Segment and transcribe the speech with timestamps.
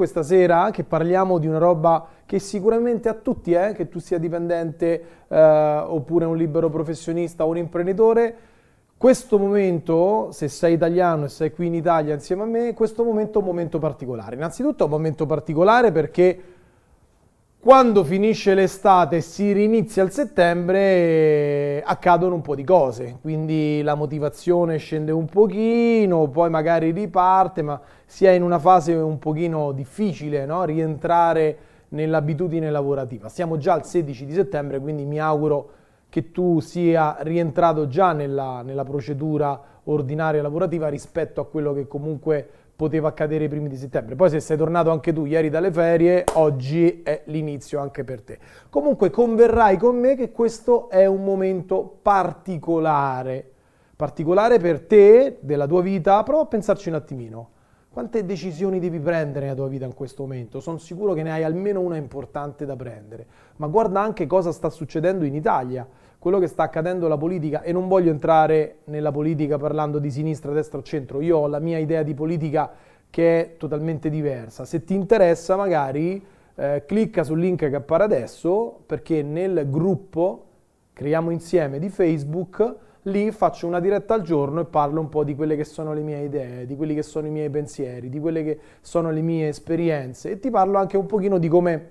[0.00, 4.16] questa sera che parliamo di una roba che sicuramente a tutti, eh, che tu sia
[4.16, 8.34] dipendente eh, oppure un libero professionista o un imprenditore,
[8.96, 13.40] questo momento, se sei italiano e sei qui in Italia insieme a me, questo momento
[13.40, 14.36] è un momento particolare.
[14.36, 16.42] Innanzitutto è un momento particolare perché
[17.62, 23.94] quando finisce l'estate e si rinizia il settembre accadono un po' di cose, quindi la
[23.94, 29.72] motivazione scende un pochino, poi magari riparte, ma si è in una fase un pochino
[29.72, 30.64] difficile, no?
[30.64, 31.58] rientrare
[31.88, 33.28] nell'abitudine lavorativa.
[33.28, 35.70] Siamo già al 16 di settembre, quindi mi auguro
[36.08, 42.48] che tu sia rientrato già nella, nella procedura ordinaria lavorativa rispetto a quello che comunque
[42.80, 44.14] poteva accadere i primi di settembre.
[44.14, 48.38] Poi se sei tornato anche tu ieri dalle ferie, oggi è l'inizio anche per te.
[48.70, 53.50] Comunque converrai con me che questo è un momento particolare,
[53.94, 57.50] particolare per te, della tua vita, prova a pensarci un attimino.
[57.90, 60.58] Quante decisioni devi prendere nella tua vita in questo momento?
[60.60, 63.26] Sono sicuro che ne hai almeno una importante da prendere,
[63.56, 65.86] ma guarda anche cosa sta succedendo in Italia
[66.20, 70.52] quello che sta accadendo alla politica e non voglio entrare nella politica parlando di sinistra,
[70.52, 72.70] destra o centro, io ho la mia idea di politica
[73.10, 74.64] che è totalmente diversa.
[74.64, 80.44] Se ti interessa magari eh, clicca sul link che appare adesso perché nel gruppo
[81.00, 82.74] Creiamo insieme di Facebook
[83.04, 86.02] lì faccio una diretta al giorno e parlo un po' di quelle che sono le
[86.02, 89.48] mie idee, di quelli che sono i miei pensieri, di quelle che sono le mie
[89.48, 91.90] esperienze e ti parlo anche un pochino di come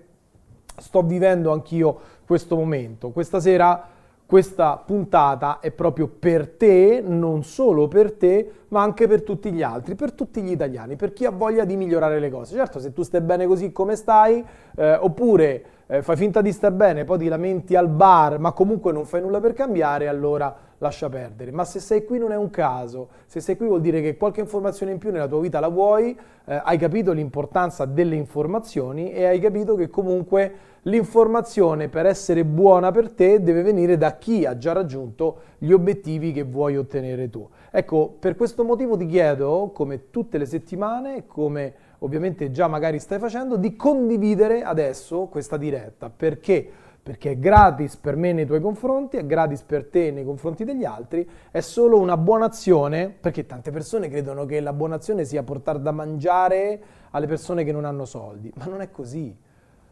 [0.78, 3.10] sto vivendo anch'io questo momento.
[3.10, 3.84] Questa sera
[4.30, 9.64] questa puntata è proprio per te, non solo per te, ma anche per tutti gli
[9.64, 12.56] altri, per tutti gli italiani, per chi ha voglia di migliorare le cose.
[12.56, 16.74] Certo, se tu stai bene così come stai, eh, oppure eh, fai finta di star
[16.74, 21.10] bene, poi ti lamenti al bar, ma comunque non fai nulla per cambiare, allora lascia
[21.10, 21.50] perdere.
[21.50, 24.42] Ma se sei qui non è un caso, se sei qui vuol dire che qualche
[24.42, 29.26] informazione in più nella tua vita la vuoi, eh, hai capito l'importanza delle informazioni e
[29.26, 34.58] hai capito che comunque l'informazione per essere buona per te deve venire da chi ha
[34.58, 37.48] già raggiunto gli obiettivi che vuoi ottenere tu.
[37.72, 43.20] Ecco, per questo motivo ti chiedo, come tutte le settimane, come ovviamente già magari stai
[43.20, 46.10] facendo, di condividere adesso questa diretta.
[46.10, 46.68] Perché?
[47.02, 50.86] Perché è gratis per me nei tuoi confronti, è gratis per te nei confronti degli
[50.86, 55.42] altri, è solo una buona azione, perché tante persone credono che la buona azione sia
[55.44, 56.82] portare da mangiare
[57.12, 59.36] alle persone che non hanno soldi, ma non è così.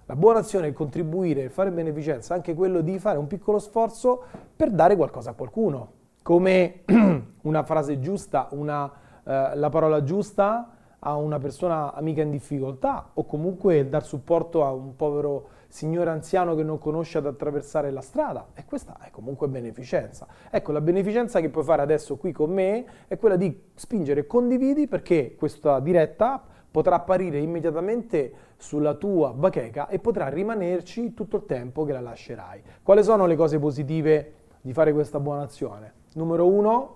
[0.10, 4.24] La buona azione è contribuire, fare beneficenza, anche quello di fare un piccolo sforzo
[4.56, 5.92] per dare qualcosa a qualcuno.
[6.24, 6.84] Come
[7.44, 8.90] una frase giusta, una,
[9.26, 10.70] eh, la parola giusta
[11.00, 16.56] a una persona amica in difficoltà o comunque dar supporto a un povero signore anziano
[16.56, 20.26] che non conosce ad attraversare la strada e questa è comunque beneficenza.
[20.50, 24.88] Ecco, la beneficenza che puoi fare adesso qui con me è quella di spingere condividi
[24.88, 26.42] perché questa diretta
[26.72, 32.62] potrà apparire immediatamente sulla tua bacheca e potrà rimanerci tutto il tempo che la lascerai.
[32.84, 35.94] Quali sono le cose positive di fare questa buona azione?
[36.14, 36.96] Numero uno,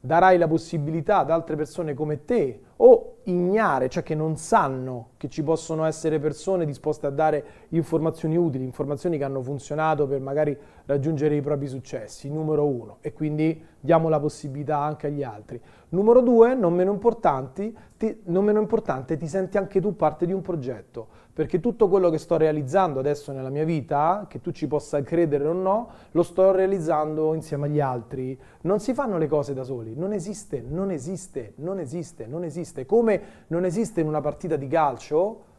[0.00, 5.28] darai la possibilità ad altre persone come te o ignare, cioè che non sanno che
[5.28, 10.56] ci possono essere persone disposte a dare informazioni utili, informazioni che hanno funzionato per magari
[10.86, 15.60] raggiungere i propri successi, numero uno, e quindi diamo la possibilità anche agli altri.
[15.90, 16.98] Numero due, non meno,
[17.96, 22.10] ti, non meno importante, ti senti anche tu parte di un progetto, perché tutto quello
[22.10, 26.22] che sto realizzando adesso nella mia vita, che tu ci possa credere o no, lo
[26.22, 28.38] sto realizzando insieme agli altri.
[28.62, 32.86] Non si fanno le cose da soli, non esiste, non esiste, non esiste, non esiste.
[32.86, 35.52] Come non esiste in una partita di calcio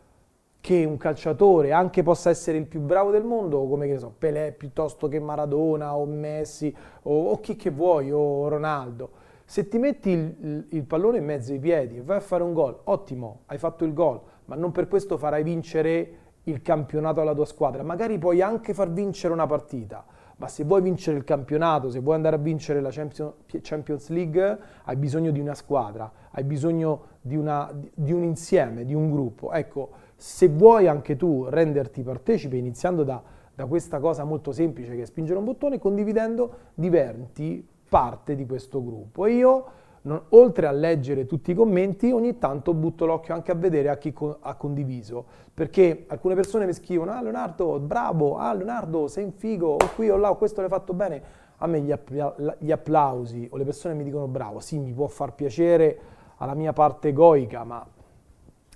[0.66, 4.12] che un calciatore anche possa essere il più bravo del mondo, come che ne so,
[4.18, 9.78] Pelé piuttosto che Maradona o Messi o, o chi che vuoi o Ronaldo se ti
[9.78, 13.42] metti il, il, pallone in mezzo ai piedi e vai a fare un gol, ottimo,
[13.46, 17.84] hai fatto il gol, ma non per questo farai vincere il campionato alla tua squadra.
[17.84, 20.04] Magari puoi anche far vincere una partita,
[20.38, 24.96] ma se vuoi vincere il campionato, se vuoi andare a vincere la Champions League, hai
[24.96, 29.52] bisogno di una squadra, hai bisogno di, una, di un insieme, di un gruppo.
[29.52, 33.22] Ecco, se vuoi anche tu renderti partecipe, iniziando da,
[33.54, 38.84] da questa cosa molto semplice che è spingere un bottone, condividendo, diventi parte di questo
[38.84, 39.26] gruppo.
[39.26, 39.66] E io,
[40.04, 43.98] non, oltre a leggere tutti i commenti, ogni tanto butto l'occhio anche a vedere a
[43.98, 49.24] chi co- ha condiviso, perché alcune persone mi scrivono, ah Leonardo, bravo, ah Leonardo, sei
[49.24, 51.44] un figo, o qui o là, o questo l'hai fatto bene.
[51.60, 55.08] A me gli, appla- gli applausi o le persone mi dicono bravo, sì, mi può
[55.08, 56.00] far piacere
[56.38, 57.86] alla mia parte egoica, ma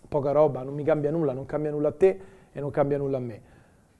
[0.09, 2.19] poca roba, non mi cambia nulla, non cambia nulla a te
[2.51, 3.41] e non cambia nulla a me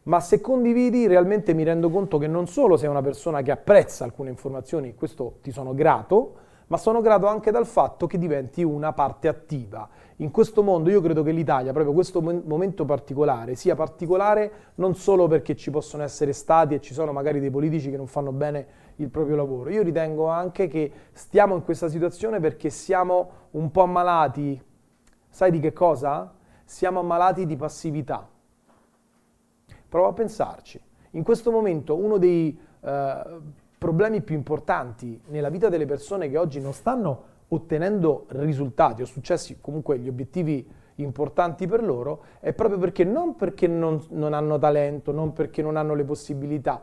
[0.04, 4.04] ma se condividi realmente mi rendo conto che non solo sei una persona che apprezza
[4.04, 6.34] alcune informazioni, questo ti sono grato,
[6.68, 9.88] ma sono grato anche dal fatto che diventi una parte attiva.
[10.18, 15.28] In questo mondo io credo che l'Italia, proprio questo momento particolare, sia particolare non solo
[15.28, 18.88] perché ci possono essere stati e ci sono magari dei politici che non fanno bene
[18.96, 23.84] il proprio lavoro, io ritengo anche che stiamo in questa situazione perché siamo un po'
[23.84, 24.62] ammalati,
[25.30, 26.34] sai di che cosa?
[26.66, 28.28] Siamo ammalati di passività.
[29.88, 30.80] Prova a pensarci.
[31.12, 33.24] In questo momento uno dei eh,
[33.78, 39.58] problemi più importanti nella vita delle persone che oggi non stanno ottenendo risultati o successi,
[39.60, 45.12] comunque gli obiettivi importanti per loro, è proprio perché non perché non, non hanno talento,
[45.12, 46.82] non perché non hanno le possibilità.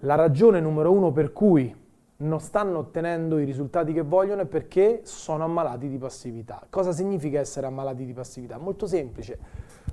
[0.00, 1.74] La ragione numero uno per cui
[2.20, 6.66] non stanno ottenendo i risultati che vogliono è perché sono ammalati di passività.
[6.68, 8.58] Cosa significa essere ammalati di passività?
[8.58, 9.38] Molto semplice,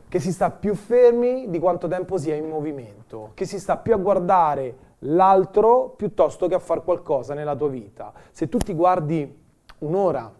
[0.08, 3.78] che si sta più fermi di quanto tempo si è in movimento, che si sta
[3.78, 8.12] più a guardare l'altro piuttosto che a fare qualcosa nella tua vita.
[8.32, 9.46] Se tu ti guardi
[9.80, 10.34] un'ora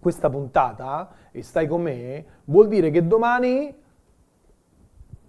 [0.00, 3.72] questa puntata e stai con me, vuol dire che domani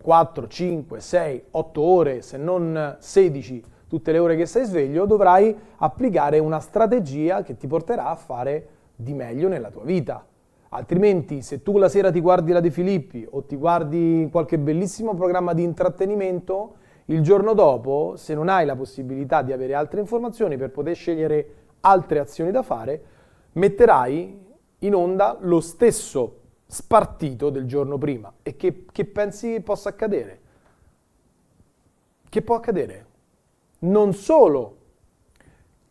[0.02, 5.54] 4, 5, 6, 8 ore, se non 16, tutte le ore che sei sveglio, dovrai
[5.78, 10.24] applicare una strategia che ti porterà a fare di meglio nella tua vita.
[10.70, 15.16] Altrimenti, se tu la sera ti guardi la De Filippi o ti guardi qualche bellissimo
[15.16, 16.76] programma di intrattenimento,
[17.06, 21.54] il giorno dopo, se non hai la possibilità di avere altre informazioni per poter scegliere
[21.80, 23.02] altre azioni da fare,
[23.54, 24.48] metterai
[24.80, 26.36] in onda lo stesso
[26.68, 28.32] spartito del giorno prima.
[28.44, 30.40] E che, che pensi possa accadere?
[32.30, 33.09] Che può accadere?
[33.80, 34.78] Non solo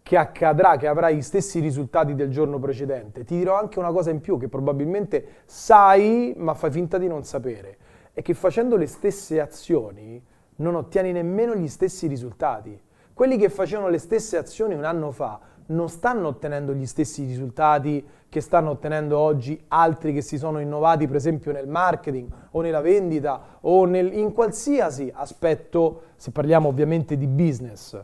[0.03, 4.11] che accadrà, che avrai gli stessi risultati del giorno precedente, ti dirò anche una cosa
[4.11, 7.77] in più che probabilmente sai ma fai finta di non sapere,
[8.13, 10.23] è che facendo le stesse azioni
[10.57, 12.81] non ottieni nemmeno gli stessi risultati.
[13.13, 18.07] Quelli che facevano le stesse azioni un anno fa non stanno ottenendo gli stessi risultati
[18.29, 22.81] che stanno ottenendo oggi altri che si sono innovati, per esempio nel marketing o nella
[22.81, 27.99] vendita o nel, in qualsiasi aspetto, se parliamo ovviamente di business.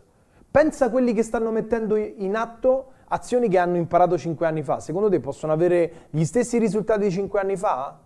[0.51, 4.81] Pensa a quelli che stanno mettendo in atto azioni che hanno imparato 5 anni fa.
[4.81, 7.99] Secondo te possono avere gli stessi risultati di 5 anni fa?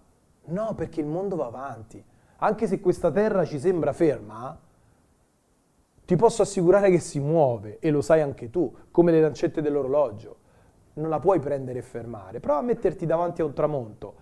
[0.46, 2.02] No, perché il mondo va avanti
[2.38, 4.56] anche se questa terra ci sembra ferma,
[6.04, 10.36] ti posso assicurare che si muove e lo sai anche tu, come le lancette dell'orologio.
[10.98, 12.40] Non la puoi prendere e fermare.
[12.40, 14.14] Prova a metterti davanti a un tramonto.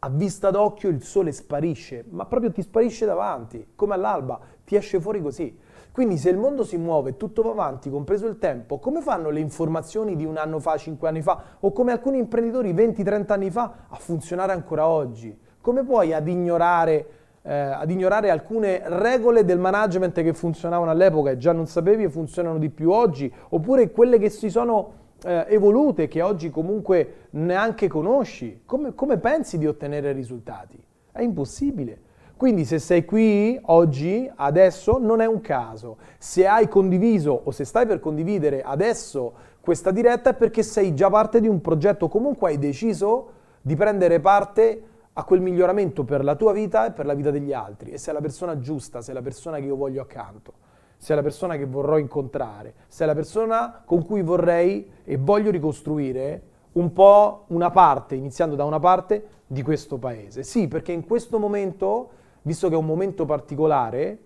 [0.00, 5.00] A vista d'occhio il sole sparisce, ma proprio ti sparisce davanti, come all'alba, ti esce
[5.00, 5.56] fuori così.
[5.92, 9.40] Quindi se il mondo si muove tutto va avanti, compreso il tempo, come fanno le
[9.40, 13.86] informazioni di un anno fa, cinque anni fa, o come alcuni imprenditori 20-30 anni fa
[13.88, 15.38] a funzionare ancora oggi?
[15.60, 17.06] Come puoi ad ignorare
[17.46, 22.08] eh, ad ignorare alcune regole del management che funzionavano all'epoca e già non sapevi e
[22.08, 27.88] funzionano di più oggi, oppure quelle che si sono eh, evolute che oggi comunque neanche
[27.88, 28.62] conosci.
[28.64, 30.82] Come, come pensi di ottenere risultati?
[31.10, 32.02] È impossibile.
[32.36, 35.98] Quindi se sei qui oggi, adesso, non è un caso.
[36.18, 41.08] Se hai condiviso o se stai per condividere adesso questa diretta è perché sei già
[41.08, 43.30] parte di un progetto, comunque hai deciso
[43.62, 44.82] di prendere parte
[45.14, 47.92] a quel miglioramento per la tua vita e per la vita degli altri.
[47.92, 50.52] E sei la persona giusta, sei la persona che io voglio accanto,
[50.96, 56.42] sei la persona che vorrò incontrare, sei la persona con cui vorrei e voglio ricostruire
[56.72, 60.42] un po' una parte, iniziando da una parte, di questo paese.
[60.42, 62.10] Sì, perché in questo momento,
[62.42, 64.18] visto che è un momento particolare,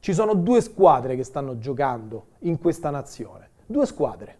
[0.00, 3.50] ci sono due squadre che stanno giocando in questa nazione.
[3.66, 4.38] Due squadre.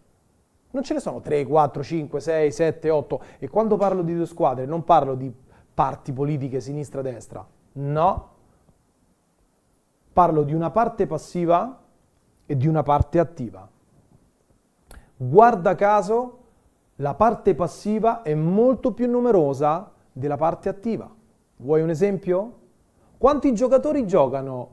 [0.71, 3.21] Non ce ne sono 3, 4, 5, 6, 7, 8.
[3.39, 5.31] E quando parlo di due squadre non parlo di
[5.73, 7.45] parti politiche sinistra-destra.
[7.73, 8.29] No.
[10.13, 11.81] Parlo di una parte passiva
[12.45, 13.67] e di una parte attiva.
[15.15, 16.37] Guarda caso,
[16.95, 21.09] la parte passiva è molto più numerosa della parte attiva.
[21.57, 22.59] Vuoi un esempio?
[23.17, 24.69] Quanti giocatori giocano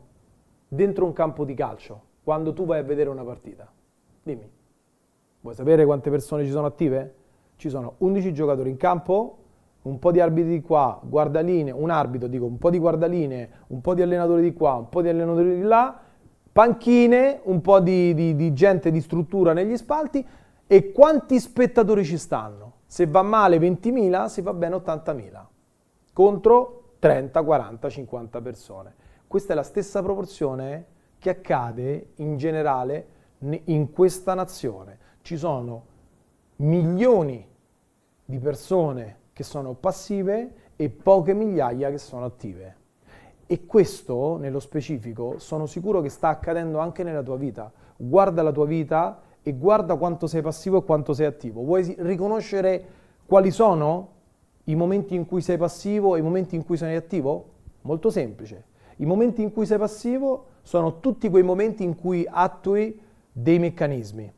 [0.67, 3.71] dentro un campo di calcio quando tu vai a vedere una partita?
[4.23, 4.51] Dimmi.
[5.41, 7.15] Vuoi sapere quante persone ci sono attive?
[7.57, 9.39] Ci sono 11 giocatori in campo,
[9.83, 13.81] un po' di arbitri di qua, guardaline, un arbitro, dico, un po' di guardaline, un
[13.81, 15.99] po' di allenatori di qua, un po' di allenatori di là,
[16.53, 20.27] panchine, un po' di, di, di gente di struttura negli spalti
[20.67, 22.75] e quanti spettatori ci stanno?
[22.87, 25.45] Se va male 20.000, se va bene 80.000,
[26.13, 28.95] contro 30, 40, 50 persone.
[29.27, 30.87] Questa è la stessa proporzione
[31.19, 33.07] che accade in generale
[33.65, 34.99] in questa nazione.
[35.23, 35.85] Ci sono
[36.57, 37.47] milioni
[38.25, 42.75] di persone che sono passive e poche migliaia che sono attive.
[43.47, 47.71] E questo, nello specifico, sono sicuro che sta accadendo anche nella tua vita.
[47.97, 51.63] Guarda la tua vita e guarda quanto sei passivo e quanto sei attivo.
[51.63, 52.85] Vuoi riconoscere
[53.27, 54.09] quali sono
[54.65, 57.51] i momenti in cui sei passivo e i momenti in cui sei attivo?
[57.83, 58.65] Molto semplice.
[58.97, 64.33] I momenti in cui sei passivo sono tutti quei momenti in cui attui dei meccanismi.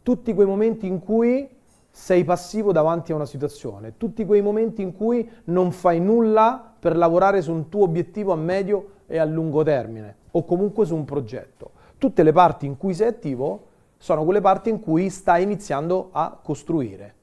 [0.00, 1.53] Tutti quei momenti in cui
[1.96, 6.96] sei passivo davanti a una situazione, tutti quei momenti in cui non fai nulla per
[6.96, 11.04] lavorare su un tuo obiettivo a medio e a lungo termine o comunque su un
[11.04, 11.70] progetto.
[11.96, 16.36] Tutte le parti in cui sei attivo sono quelle parti in cui stai iniziando a
[16.42, 17.14] costruire.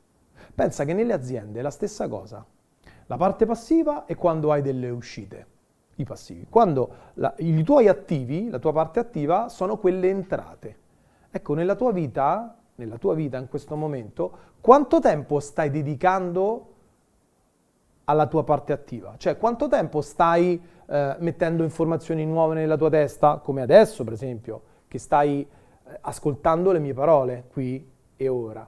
[0.56, 2.46] Pensa che nelle aziende è la stessa cosa.
[3.08, 5.48] La parte passiva è quando hai delle uscite,
[5.96, 6.48] i passivi.
[6.50, 10.78] Quando la, i tuoi attivi, la tua parte attiva, sono quelle entrate.
[11.30, 16.68] Ecco, nella tua vita, nella tua vita in questo momento, quanto tempo stai dedicando
[18.06, 19.14] alla tua parte attiva?
[19.18, 24.62] Cioè, quanto tempo stai eh, mettendo informazioni nuove nella tua testa, come adesso, per esempio,
[24.88, 28.68] che stai eh, ascoltando le mie parole qui e ora?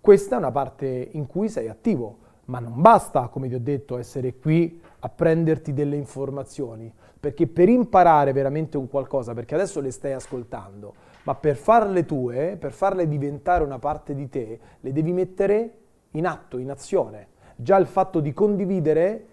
[0.00, 3.98] Questa è una parte in cui sei attivo, ma non basta, come ti ho detto,
[3.98, 9.90] essere qui a prenderti delle informazioni, perché per imparare veramente un qualcosa, perché adesso le
[9.90, 15.12] stai ascoltando, ma per farle tue, per farle diventare una parte di te, le devi
[15.12, 15.78] mettere
[16.12, 17.28] in atto, in azione.
[17.56, 19.26] Già il fatto di condividere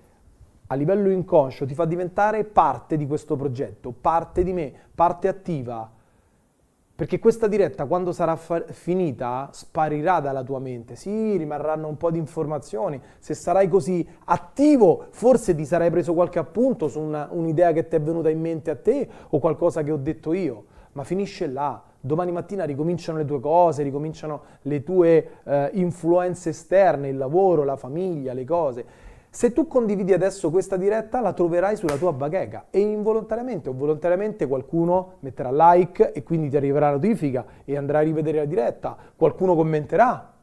[0.67, 5.91] a livello inconscio ti fa diventare parte di questo progetto, parte di me, parte attiva
[7.01, 10.95] perché questa diretta, quando sarà fa- finita, sparirà dalla tua mente.
[10.95, 13.01] Sì, rimarranno un po' di informazioni.
[13.17, 17.95] Se sarai così attivo, forse ti sarai preso qualche appunto su una, un'idea che ti
[17.95, 20.65] è venuta in mente a te o qualcosa che ho detto io.
[20.93, 21.81] Ma finisce là.
[21.99, 27.75] Domani mattina ricominciano le tue cose, ricominciano le tue eh, influenze esterne, il lavoro, la
[27.75, 28.85] famiglia, le cose.
[29.33, 34.45] Se tu condividi adesso questa diretta, la troverai sulla tua bacheca e involontariamente o volontariamente
[34.45, 38.97] qualcuno metterà like e quindi ti arriverà la notifica e andrai a rivedere la diretta,
[39.15, 40.33] qualcuno commenterà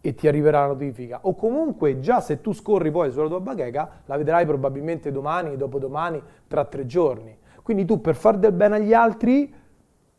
[0.00, 4.02] e ti arriverà la notifica o comunque già se tu scorri poi sulla tua bacheca
[4.04, 7.36] la vedrai probabilmente domani, dopodomani, tra tre giorni.
[7.66, 9.52] Quindi tu per far del bene agli altri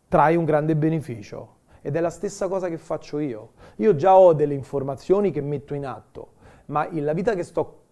[0.10, 3.52] trai un grande beneficio ed è la stessa cosa che faccio io.
[3.78, 6.36] Io già ho delle informazioni che metto in atto
[6.68, 7.84] ma la vita che sto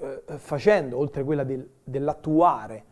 [0.00, 2.84] eh, facendo, oltre quella del, dell'attuare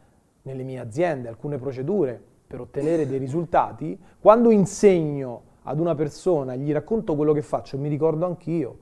[0.42, 6.72] nelle mie aziende alcune procedure per ottenere dei risultati, quando insegno ad una persona, gli
[6.72, 8.78] racconto quello che faccio, mi ricordo anch'io,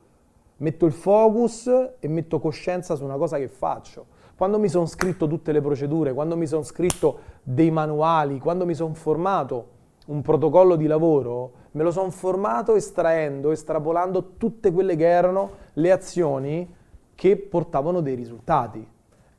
[0.59, 1.66] metto il focus
[1.99, 4.18] e metto coscienza su una cosa che faccio.
[4.40, 8.73] Quando mi sono scritto tutte le procedure, quando mi sono scritto dei manuali, quando mi
[8.73, 9.68] sono formato
[10.06, 15.92] un protocollo di lavoro, me lo sono formato estraendo, estrapolando tutte quelle che erano le
[15.92, 16.75] azioni
[17.14, 18.88] che portavano dei risultati,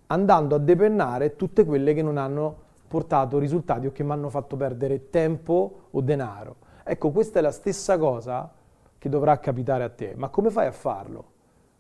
[0.06, 2.56] andando a depennare tutte quelle che non hanno
[2.88, 6.58] portato risultati o che mi hanno fatto perdere tempo o denaro.
[6.84, 8.54] Ecco, questa è la stessa cosa
[9.00, 11.26] che dovrà capitare a te, ma come fai a farlo?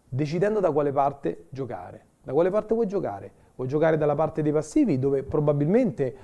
[0.10, 2.06] Decidendo da quale parte giocare.
[2.24, 3.32] Da quale parte vuoi giocare?
[3.56, 6.16] Vuoi giocare dalla parte dei passivi, dove probabilmente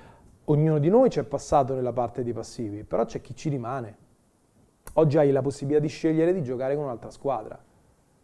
[0.44, 3.96] ognuno di noi ci è passato nella parte dei passivi, però c'è chi ci rimane.
[4.94, 7.58] Oggi hai la possibilità di scegliere di giocare con un'altra squadra.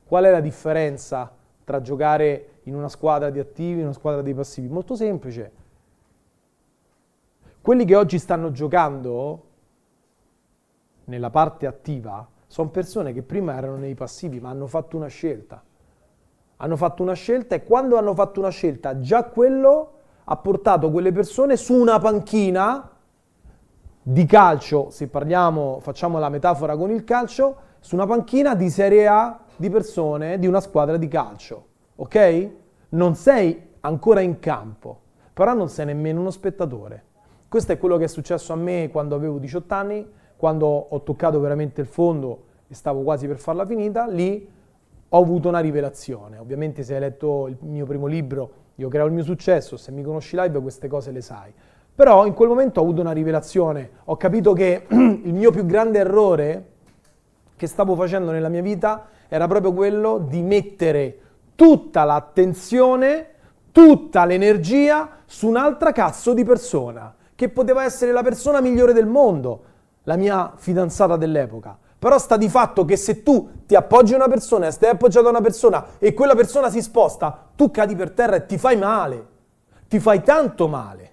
[0.07, 1.33] Qual è la differenza
[1.65, 4.69] tra giocare in una squadra di attivi e una squadra di passivi?
[4.69, 5.53] Molto semplice.
[7.61, 9.45] Quelli che oggi stanno giocando
[11.05, 15.63] nella parte attiva sono persone che prima erano nei passivi ma hanno fatto una scelta.
[16.57, 19.91] Hanno fatto una scelta e quando hanno fatto una scelta già quello
[20.25, 22.91] ha portato quelle persone su una panchina
[24.07, 29.07] di calcio, se parliamo, facciamo la metafora con il calcio, su una panchina di Serie
[29.07, 32.51] A di persone di una squadra di calcio, ok?
[32.91, 35.01] Non sei ancora in campo,
[35.33, 37.05] però non sei nemmeno uno spettatore.
[37.49, 41.41] Questo è quello che è successo a me quando avevo 18 anni, quando ho toccato
[41.41, 44.51] veramente il fondo e stavo quasi per farla finita, lì
[45.17, 46.39] ho avuto una rivelazione.
[46.39, 50.03] Ovviamente se hai letto il mio primo libro, Io creo il mio successo, se mi
[50.03, 51.53] conosci live queste cose le sai.
[51.95, 56.01] Però in quel momento ho avuto una rivelazione, ho capito che il mio più grande
[56.01, 56.71] errore
[57.55, 61.19] che stavo facendo nella mia vita era proprio quello di mettere
[61.55, 63.27] tutta l'attenzione,
[63.71, 69.63] tutta l'energia su un'altra cazzo di persona, che poteva essere la persona migliore del mondo,
[70.03, 71.79] la mia fidanzata dell'epoca.
[72.05, 75.29] Però sta di fatto che se tu ti appoggi a una persona e stai appoggiato
[75.29, 78.77] a una persona e quella persona si sposta, tu cadi per terra e ti fai
[78.77, 79.27] male,
[79.89, 81.13] ti fai tanto male.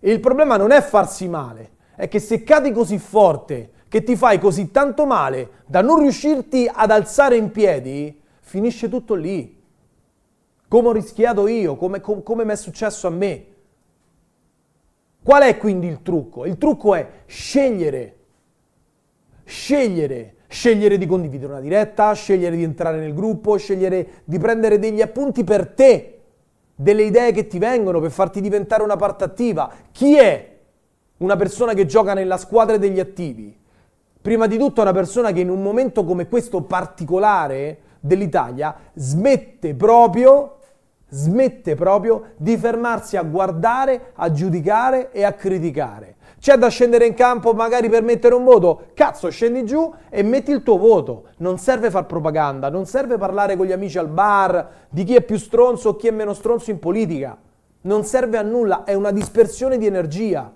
[0.00, 4.16] E il problema non è farsi male, è che se cadi così forte, che ti
[4.16, 9.56] fai così tanto male da non riuscirti ad alzare in piedi, finisce tutto lì.
[10.66, 13.46] Come ho rischiato io, come, com, come mi è successo a me.
[15.22, 16.44] Qual è quindi il trucco?
[16.44, 18.16] Il trucco è scegliere
[19.52, 25.02] scegliere, scegliere di condividere una diretta, scegliere di entrare nel gruppo, scegliere di prendere degli
[25.02, 26.20] appunti per te,
[26.74, 29.70] delle idee che ti vengono per farti diventare una parte attiva.
[29.92, 30.56] Chi è
[31.18, 33.54] una persona che gioca nella squadra degli attivi?
[34.22, 40.56] Prima di tutto una persona che in un momento come questo particolare dell'Italia smette proprio
[41.14, 46.16] smette proprio di fermarsi a guardare, a giudicare e a criticare.
[46.42, 48.86] C'è da scendere in campo magari per mettere un voto?
[48.94, 51.26] Cazzo, scendi giù e metti il tuo voto.
[51.36, 55.22] Non serve far propaganda, non serve parlare con gli amici al bar di chi è
[55.22, 57.38] più stronzo o chi è meno stronzo in politica.
[57.82, 60.52] Non serve a nulla, è una dispersione di energia.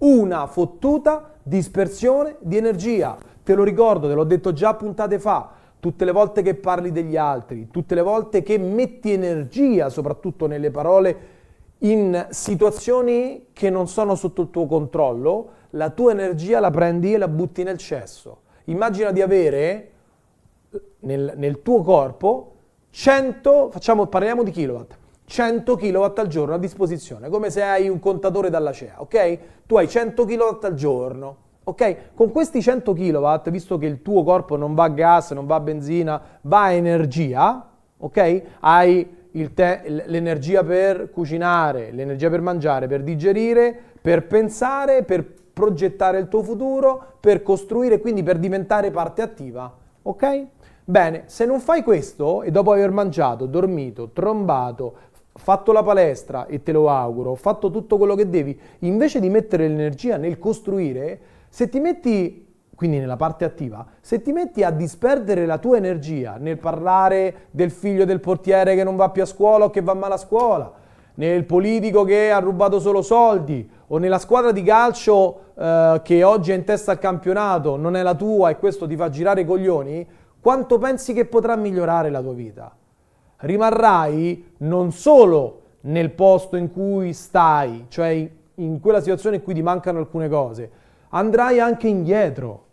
[0.00, 3.16] Una fottuta dispersione di energia.
[3.42, 5.48] Te lo ricordo, te l'ho detto già puntate fa.
[5.80, 10.70] Tutte le volte che parli degli altri, tutte le volte che metti energia, soprattutto nelle
[10.70, 11.31] parole,
[11.82, 17.18] in situazioni che non sono sotto il tuo controllo, la tua energia la prendi e
[17.18, 18.42] la butti nel cesso.
[18.64, 19.90] Immagina di avere
[21.00, 22.52] nel, nel tuo corpo
[22.90, 27.98] 100, facciamo, parliamo di kilowatt, 100 kW al giorno a disposizione, come se hai un
[27.98, 29.38] contatore dalla CEA, ok?
[29.66, 32.14] Tu hai 100 kW al giorno, ok?
[32.14, 35.56] Con questi 100 kW, visto che il tuo corpo non va a gas, non va
[35.56, 38.42] a benzina, va a energia, ok?
[38.60, 39.20] Hai
[39.54, 46.42] te- l'energia per cucinare, l'energia per mangiare, per digerire, per pensare, per progettare il tuo
[46.42, 49.72] futuro, per costruire, quindi per diventare parte attiva.
[50.02, 50.46] Ok?
[50.84, 54.94] Bene, se non fai questo e dopo aver mangiato, dormito, trombato,
[55.34, 59.68] fatto la palestra e te lo auguro, fatto tutto quello che devi, invece di mettere
[59.68, 62.51] l'energia nel costruire, se ti metti
[62.82, 67.70] quindi nella parte attiva, se ti metti a disperdere la tua energia nel parlare del
[67.70, 70.72] figlio del portiere che non va più a scuola o che va male a scuola,
[71.14, 76.50] nel politico che ha rubato solo soldi o nella squadra di calcio eh, che oggi
[76.50, 79.46] è in testa al campionato, non è la tua e questo ti fa girare i
[79.46, 80.04] coglioni,
[80.40, 82.76] quanto pensi che potrà migliorare la tua vita?
[83.36, 89.62] Rimarrai non solo nel posto in cui stai, cioè in quella situazione in cui ti
[89.62, 90.70] mancano alcune cose,
[91.10, 92.70] andrai anche indietro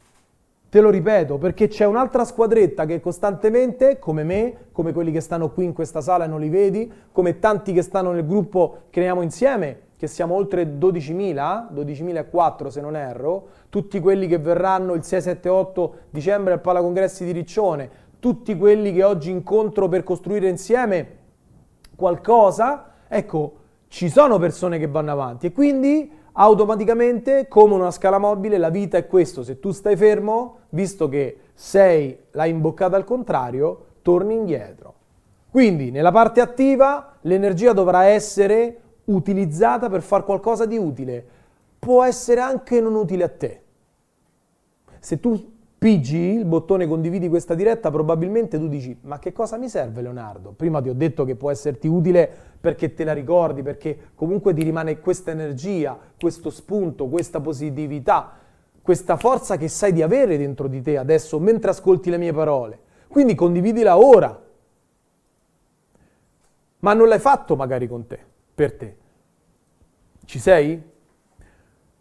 [0.70, 5.50] Te lo ripeto perché c'è un'altra squadretta che costantemente, come me, come quelli che stanno
[5.50, 9.24] qui in questa sala e non li vedi, come tanti che stanno nel gruppo Creiamo
[9.24, 15.22] Insieme, che siamo oltre 12.000, 12.004 se non erro, tutti quelli che verranno il 6,
[15.22, 21.18] 7, 8 dicembre al Palacongressi di Riccione, tutti quelli che oggi incontro per costruire insieme
[21.96, 23.56] qualcosa, ecco,
[23.88, 25.48] ci sono persone che vanno avanti.
[25.48, 29.44] E quindi automaticamente, come una scala mobile, la vita è questo.
[29.44, 34.94] Se tu stai fermo, visto che sei la imboccata al contrario, torni indietro.
[35.52, 41.26] Quindi nella parte attiva l'energia dovrà essere utilizzata per fare qualcosa di utile.
[41.78, 43.62] Può essere anche non utile a te.
[45.00, 49.68] Se tu PG, il bottone condividi questa diretta, probabilmente tu dici ma che cosa mi
[49.68, 50.52] serve Leonardo?
[50.52, 54.64] Prima ti ho detto che può esserti utile perché te la ricordi, perché comunque ti
[54.64, 58.38] rimane questa energia, questo spunto, questa positività,
[58.82, 62.80] questa forza che sai di avere dentro di te adesso mentre ascolti le mie parole.
[63.08, 64.48] Quindi condividila ora.
[66.80, 68.20] Ma non l'hai fatto magari con te,
[68.56, 68.98] per te.
[70.26, 70.82] Ci sei?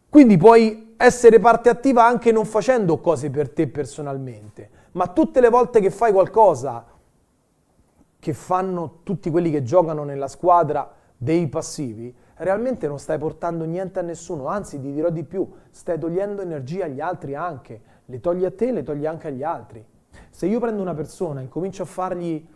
[0.09, 5.49] Quindi puoi essere parte attiva anche non facendo cose per te personalmente, ma tutte le
[5.49, 6.85] volte che fai qualcosa
[8.29, 14.01] che fanno tutti quelli che giocano nella squadra dei passivi, realmente non stai portando niente
[14.01, 18.45] a nessuno, anzi ti dirò di più, stai togliendo energia agli altri anche, le togli
[18.45, 19.83] a te, le togli anche agli altri.
[20.29, 22.47] Se io prendo una persona e comincio a fargli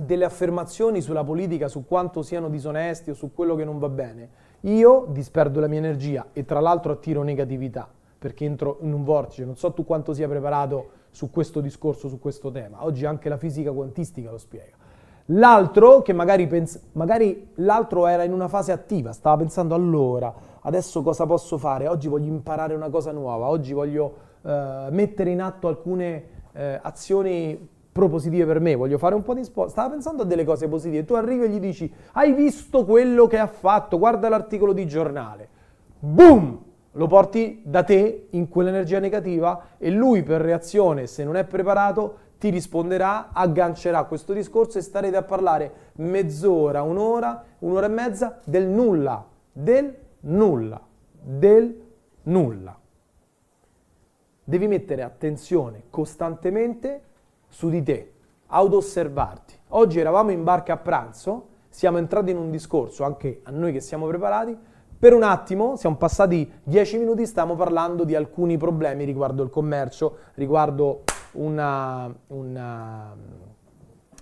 [0.00, 4.30] delle affermazioni sulla politica, su quanto siano disonesti o su quello che non va bene,
[4.60, 7.86] io disperdo la mia energia e tra l'altro attiro negatività
[8.18, 9.44] perché entro in un vortice.
[9.44, 12.84] Non so tu quanto sia preparato su questo discorso, su questo tema.
[12.84, 14.80] Oggi anche la fisica quantistica lo spiega.
[15.26, 21.02] L'altro, che magari, pens- magari l'altro era in una fase attiva, stava pensando allora, adesso
[21.02, 21.86] cosa posso fare?
[21.86, 27.68] Oggi voglio imparare una cosa nuova, oggi voglio eh, mettere in atto alcune eh, azioni
[27.92, 31.04] propositive per me, voglio fare un po' di sport, stava pensando a delle cose positive,
[31.04, 35.48] tu arrivi e gli dici, hai visto quello che ha fatto, guarda l'articolo di giornale,
[35.98, 36.61] boom,
[36.92, 42.18] lo porti da te in quell'energia negativa e lui per reazione, se non è preparato,
[42.38, 48.66] ti risponderà, aggancerà questo discorso e starete a parlare mezz'ora, un'ora, un'ora e mezza del
[48.66, 50.80] nulla, del nulla,
[51.20, 51.80] del
[52.24, 52.78] nulla.
[54.44, 57.02] Devi mettere attenzione costantemente
[57.48, 58.12] su di te,
[58.48, 59.54] auto-osservarti.
[59.68, 63.80] Oggi eravamo in barca a pranzo, siamo entrati in un discorso, anche a noi che
[63.80, 64.58] siamo preparati,
[65.02, 70.18] Per un attimo, siamo passati 10 minuti, stiamo parlando di alcuni problemi riguardo il commercio,
[70.34, 73.12] riguardo una, una,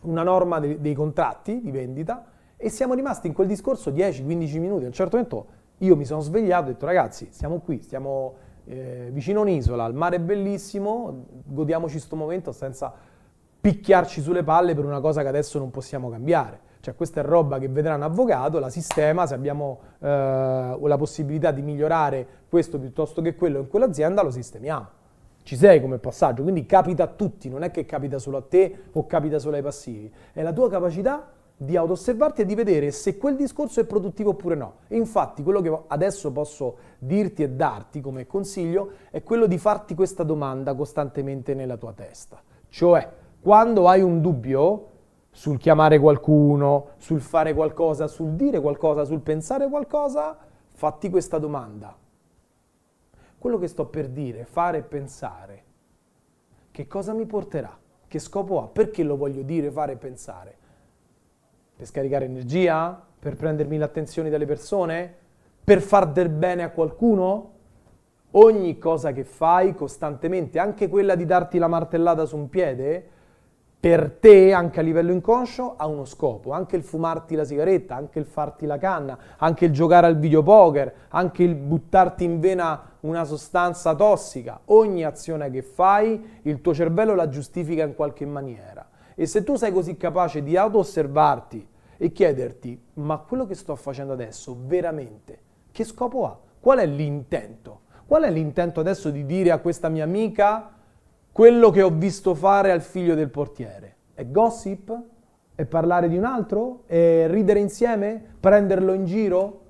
[0.01, 2.25] una norma dei, dei contratti di vendita
[2.57, 4.85] e siamo rimasti in quel discorso 10-15 minuti.
[4.85, 5.47] A un certo momento
[5.81, 9.85] io mi sono svegliato e ho detto ragazzi, siamo qui, stiamo eh, vicino a un'isola,
[9.85, 12.91] il mare è bellissimo, godiamoci questo momento senza
[13.61, 16.69] picchiarci sulle palle per una cosa che adesso non possiamo cambiare.
[16.81, 20.07] Cioè questa è roba che vedrà un avvocato, la sistema, se abbiamo eh,
[20.81, 24.99] la possibilità di migliorare questo piuttosto che quello in quell'azienda, lo sistemiamo.
[25.43, 28.85] Ci sei come passaggio, quindi capita a tutti, non è che capita solo a te
[28.93, 33.19] o capita solo ai passivi, è la tua capacità di auto-osservarti e di vedere se
[33.19, 34.75] quel discorso è produttivo oppure no.
[34.89, 40.23] Infatti quello che adesso posso dirti e darti come consiglio è quello di farti questa
[40.23, 42.41] domanda costantemente nella tua testa.
[42.71, 43.07] Cioè,
[43.43, 44.90] quando hai un dubbio,
[45.31, 50.37] sul chiamare qualcuno, sul fare qualcosa, sul dire qualcosa, sul pensare qualcosa,
[50.69, 51.97] fatti questa domanda.
[53.39, 55.65] Quello che sto per dire, fare e pensare,
[56.71, 57.79] che cosa mi porterà?
[58.07, 58.67] Che scopo ha?
[58.67, 60.57] Perché lo voglio dire, fare e pensare?
[61.77, 63.07] Per scaricare energia?
[63.19, 65.15] Per prendermi l'attenzione delle persone?
[65.63, 67.53] Per far del bene a qualcuno?
[68.33, 73.09] Ogni cosa che fai costantemente, anche quella di darti la martellata su un piede,
[73.81, 76.53] per te, anche a livello inconscio, ha uno scopo.
[76.53, 80.93] Anche il fumarti la sigaretta, anche il farti la canna, anche il giocare al videopoker,
[81.09, 84.61] anche il buttarti in vena una sostanza tossica.
[84.67, 88.87] Ogni azione che fai, il tuo cervello la giustifica in qualche maniera.
[89.15, 91.67] E se tu sei così capace di auto-osservarti
[91.97, 95.39] e chiederti, ma quello che sto facendo adesso, veramente,
[95.73, 96.39] che scopo ha?
[96.61, 97.81] Qual è l'intento?
[98.07, 100.73] Qual è l'intento adesso di dire a questa mia amica
[101.33, 103.97] quello che ho visto fare al figlio del portiere.
[104.15, 104.99] È gossip?
[105.55, 106.83] È parlare di un altro?
[106.87, 108.23] È ridere insieme?
[108.41, 109.61] Prenderlo in giro?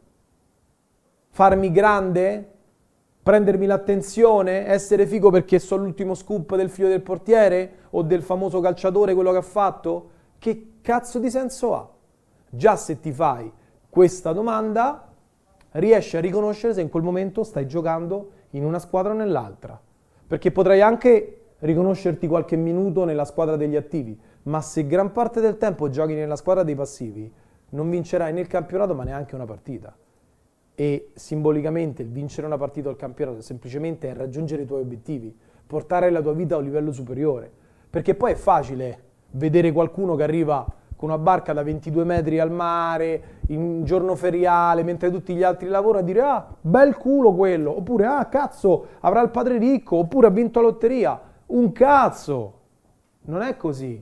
[1.28, 2.52] Farmi grande?
[3.22, 4.66] Prendermi l'attenzione?
[4.66, 7.72] Essere figo perché so l'ultimo scoop del figlio del portiere?
[7.90, 10.10] O del famoso calciatore, quello che ha fatto?
[10.38, 11.88] Che cazzo di senso ha?
[12.48, 13.52] Già se ti fai
[13.88, 15.08] questa domanda,
[15.72, 19.78] riesci a riconoscere se in quel momento stai giocando in una squadra o nell'altra.
[20.26, 25.56] Perché potrai anche riconoscerti qualche minuto nella squadra degli attivi, ma se gran parte del
[25.56, 27.32] tempo giochi nella squadra dei passivi,
[27.70, 29.94] non vincerai né il campionato ma neanche una partita.
[30.74, 35.36] E simbolicamente il vincere una partita o il campionato semplicemente è raggiungere i tuoi obiettivi,
[35.66, 37.50] portare la tua vita a un livello superiore.
[37.90, 42.50] Perché poi è facile vedere qualcuno che arriva con una barca da 22 metri al
[42.50, 47.32] mare, in un giorno feriale, mentre tutti gli altri lavorano, a dire ah, bel culo
[47.32, 51.20] quello, oppure ah, cazzo, avrà il padre ricco, oppure ha vinto la lotteria.
[51.50, 52.58] Un cazzo!
[53.22, 54.00] Non è così.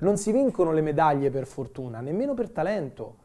[0.00, 3.16] Non si vincono le medaglie per fortuna, nemmeno per talento.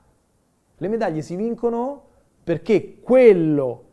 [0.77, 2.03] Le medaglie si vincono
[2.41, 3.83] perché quello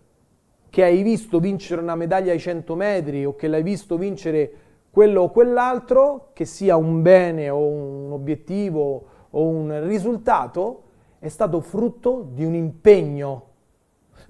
[0.71, 4.53] che hai visto vincere una medaglia ai 100 metri o che l'hai visto vincere
[4.91, 10.83] quello o quell'altro, che sia un bene o un obiettivo o un risultato,
[11.19, 13.47] è stato frutto di un impegno.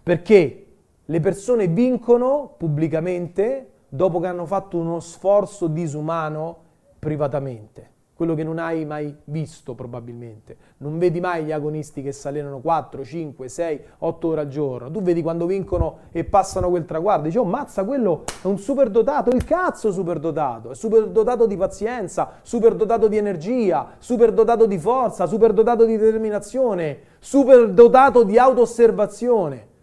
[0.03, 0.67] Perché
[1.05, 6.65] le persone vincono pubblicamente dopo che hanno fatto uno sforzo disumano
[6.99, 10.57] privatamente, quello che non hai mai visto probabilmente.
[10.79, 14.91] Non vedi mai gli agonisti che si allenano 4, 5, 6, 8 ore al giorno.
[14.91, 18.89] Tu vedi quando vincono e passano quel traguardo, dici, oh mazza, quello è un super
[18.89, 24.33] dotato, il cazzo super dotato, è super dotato di pazienza, super dotato di energia, super
[24.33, 29.75] dotato di forza, super dotato di determinazione, super dotato di auto-osservazione.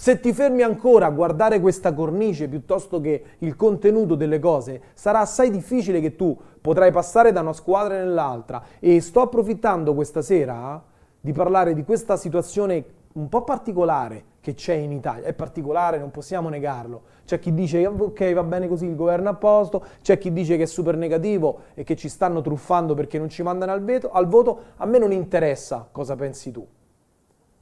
[0.00, 5.20] Se ti fermi ancora a guardare questa cornice piuttosto che il contenuto delle cose, sarà
[5.20, 8.62] assai difficile che tu potrai passare da una squadra nell'altra.
[8.78, 10.82] E sto approfittando questa sera
[11.20, 12.82] di parlare di questa situazione
[13.12, 15.26] un po' particolare che c'è in Italia.
[15.26, 17.02] È particolare, non possiamo negarlo.
[17.26, 20.62] C'è chi dice ok va bene così il governo a posto, c'è chi dice che
[20.62, 24.26] è super negativo e che ci stanno truffando perché non ci mandano al, veto, al
[24.28, 24.60] voto.
[24.78, 26.66] A me non interessa cosa pensi tu.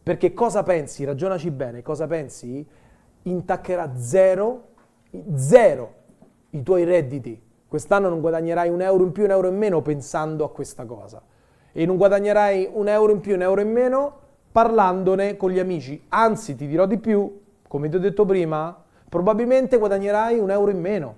[0.09, 1.05] Perché cosa pensi?
[1.05, 2.67] Ragionaci bene, cosa pensi?
[3.25, 4.69] Intaccherà zero,
[5.35, 5.95] zero
[6.49, 7.39] i tuoi redditi.
[7.69, 11.23] Quest'anno non guadagnerai un euro in più, un euro in meno pensando a questa cosa.
[11.73, 14.19] E non guadagnerai un euro in più, un euro in meno
[14.51, 16.03] parlandone con gli amici.
[16.09, 20.81] Anzi, ti dirò di più, come ti ho detto prima, probabilmente guadagnerai un euro in
[20.81, 21.17] meno.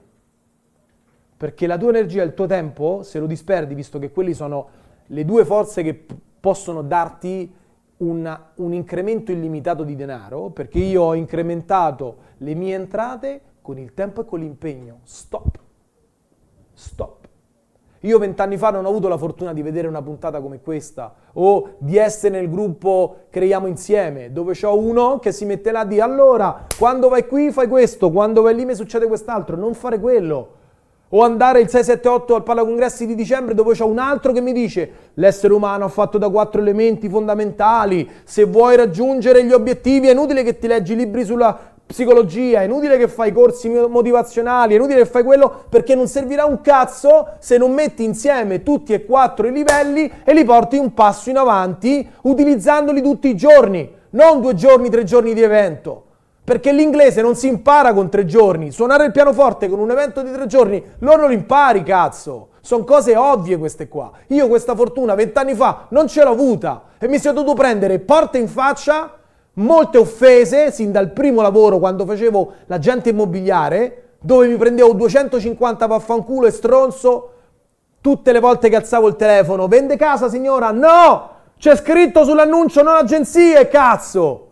[1.37, 4.69] Perché la tua energia, il tuo tempo, se lo disperdi, visto che quelli sono
[5.07, 6.07] le due forze che
[6.41, 7.59] possono darti
[8.01, 13.95] una, un incremento illimitato di denaro perché io ho incrementato le mie entrate con il
[13.95, 15.01] tempo e con l'impegno.
[15.05, 15.59] Stop.
[16.73, 17.29] Stop.
[18.05, 21.75] Io vent'anni fa non ho avuto la fortuna di vedere una puntata come questa o
[21.79, 26.67] di essere nel gruppo Creiamo Insieme, dove c'ho uno che si mette là di allora,
[26.79, 30.59] quando vai qui fai questo, quando vai lì mi succede quest'altro, non fare quello.
[31.13, 34.91] O andare il 678 al Palacongressi di dicembre dove c'è un altro che mi dice
[35.15, 40.45] l'essere umano è fatto da quattro elementi fondamentali, se vuoi raggiungere gli obiettivi è inutile
[40.45, 45.07] che ti leggi libri sulla psicologia, è inutile che fai corsi motivazionali, è inutile che
[45.07, 49.53] fai quello perché non servirà un cazzo se non metti insieme tutti e quattro i
[49.53, 54.89] livelli e li porti un passo in avanti utilizzandoli tutti i giorni, non due giorni,
[54.89, 56.05] tre giorni di evento.
[56.43, 58.71] Perché l'inglese non si impara con tre giorni.
[58.71, 62.49] Suonare il pianoforte con un evento di tre giorni, loro lo impari, cazzo.
[62.61, 64.11] Sono cose ovvie queste qua.
[64.29, 68.39] Io questa fortuna vent'anni fa non ce l'ho avuta e mi sono dovuto prendere porte
[68.39, 69.15] in faccia
[69.55, 76.47] molte offese sin dal primo lavoro quando facevo l'agente immobiliare, dove mi prendevo 250 vaffanculo
[76.47, 77.33] e stronzo
[78.01, 79.69] tutte le volte che alzavo il telefono.
[79.69, 80.71] Vende casa, signora?
[80.71, 81.39] No!
[81.59, 84.50] C'è scritto sull'annuncio non agenzie, cazzo!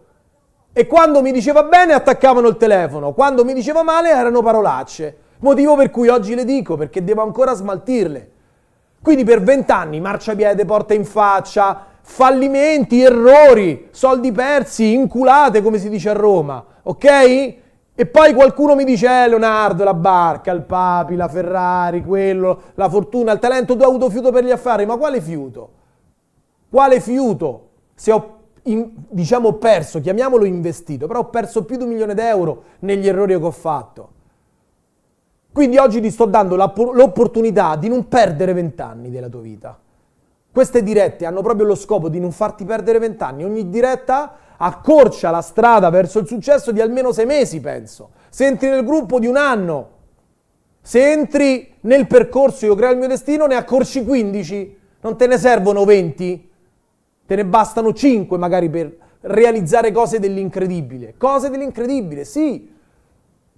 [0.78, 5.16] E quando mi diceva bene attaccavano il telefono, quando mi diceva male erano parolacce.
[5.40, 8.30] Motivo per cui oggi le dico, perché devo ancora smaltirle.
[9.02, 16.10] Quindi per vent'anni marciapiede, porta in faccia, fallimenti, errori, soldi persi, inculate come si dice
[16.10, 17.04] a Roma, ok?
[17.96, 22.88] E poi qualcuno mi dice, eh Leonardo, la barca, il papi, la Ferrari, quello, la
[22.88, 25.70] fortuna, il talento, tu hai avuto fiuto per gli affari, ma quale fiuto?
[26.70, 27.70] Quale fiuto?
[27.96, 28.37] Se ho,
[28.70, 33.38] in, diciamo, perso, chiamiamolo investito, però ho perso più di un milione d'euro negli errori
[33.38, 34.10] che ho fatto.
[35.52, 39.78] Quindi oggi ti sto dando l'opportunità di non perdere vent'anni della tua vita.
[40.52, 43.44] Queste dirette hanno proprio lo scopo di non farti perdere vent'anni.
[43.44, 48.10] Ogni diretta accorcia la strada verso il successo di almeno sei mesi, penso.
[48.28, 49.90] Se entri nel gruppo di un anno,
[50.80, 55.38] se entri nel percorso Io creo il mio destino, ne accorci 15, non te ne
[55.38, 56.47] servono 20,
[57.28, 61.14] te ne bastano 5 magari per realizzare cose dell'incredibile.
[61.18, 62.74] Cose dell'incredibile, sì.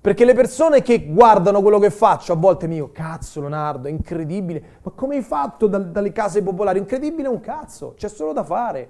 [0.00, 3.92] Perché le persone che guardano quello che faccio a volte mi dicono, cazzo Leonardo, è
[3.92, 6.80] incredibile, ma come hai fatto da, dalle case popolari?
[6.80, 8.88] Incredibile è un cazzo, c'è solo da fare.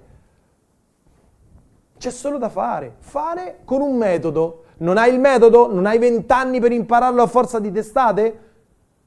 [1.99, 2.95] C'è solo da fare.
[2.97, 4.63] Fare con un metodo.
[4.77, 5.71] Non hai il metodo?
[5.71, 8.39] Non hai vent'anni per impararlo a forza di testate?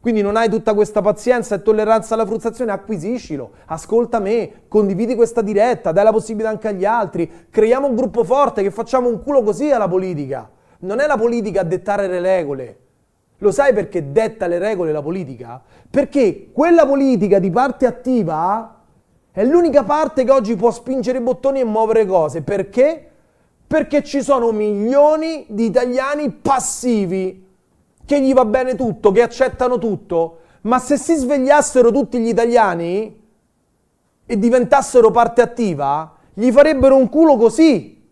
[0.05, 5.40] Quindi non hai tutta questa pazienza e tolleranza alla frustrazione, acquisiscilo, ascolta me, condividi questa
[5.40, 9.43] diretta, dai la possibilità anche agli altri, creiamo un gruppo forte che facciamo un culo
[9.43, 10.51] così alla politica.
[10.81, 12.79] Non è la politica a dettare le regole.
[13.38, 15.62] Lo sai perché detta le regole la politica?
[15.88, 18.83] Perché quella politica di parte attiva
[19.33, 22.43] è l'unica parte che oggi può spingere i bottoni e muovere cose.
[22.43, 23.09] Perché?
[23.67, 27.44] Perché ci sono milioni di italiani passivi
[28.05, 30.38] che gli va bene tutto, che accettano tutto.
[30.62, 33.23] Ma se si svegliassero tutti gli italiani
[34.27, 38.03] e diventassero parte attiva, gli farebbero un culo così.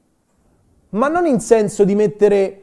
[0.91, 2.59] Ma non in senso di mettere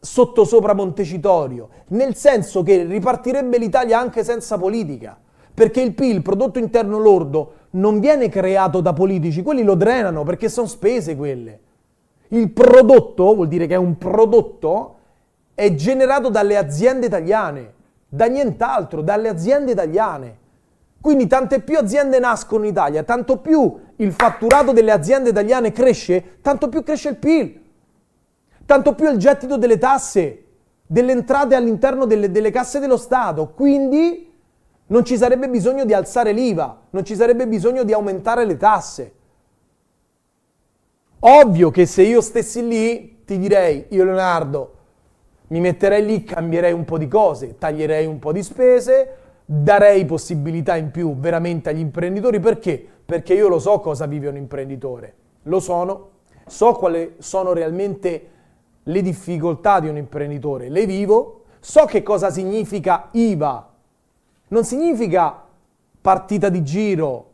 [0.00, 5.18] sotto sopra Montecitorio, nel senso che ripartirebbe l'Italia anche senza politica,
[5.54, 10.22] perché il PIL, il prodotto interno lordo, non viene creato da politici, quelli lo drenano
[10.24, 11.60] perché sono spese quelle.
[12.28, 14.96] Il prodotto, vuol dire che è un prodotto,
[15.54, 17.72] è generato dalle aziende italiane,
[18.08, 20.38] da nient'altro, dalle aziende italiane.
[21.00, 26.38] Quindi tante più aziende nascono in Italia, tanto più il fatturato delle aziende italiane cresce,
[26.40, 27.62] tanto più cresce il PIL
[28.66, 30.44] tanto più il gettito delle tasse,
[30.86, 33.48] delle entrate all'interno delle, delle casse dello Stato.
[33.48, 34.32] Quindi
[34.86, 39.12] non ci sarebbe bisogno di alzare l'IVA, non ci sarebbe bisogno di aumentare le tasse.
[41.20, 44.72] Ovvio che se io stessi lì ti direi, io Leonardo,
[45.54, 49.14] mi metterei lì, cambierei un po' di cose, taglierei un po' di spese,
[49.44, 52.40] darei possibilità in più veramente agli imprenditori.
[52.40, 52.84] Perché?
[53.04, 55.14] Perché io lo so cosa vive un imprenditore,
[55.44, 56.08] lo sono,
[56.44, 58.28] so quali sono realmente
[58.82, 63.70] le difficoltà di un imprenditore, le vivo, so che cosa significa IVA.
[64.48, 65.40] Non significa
[66.00, 67.30] partita di giro.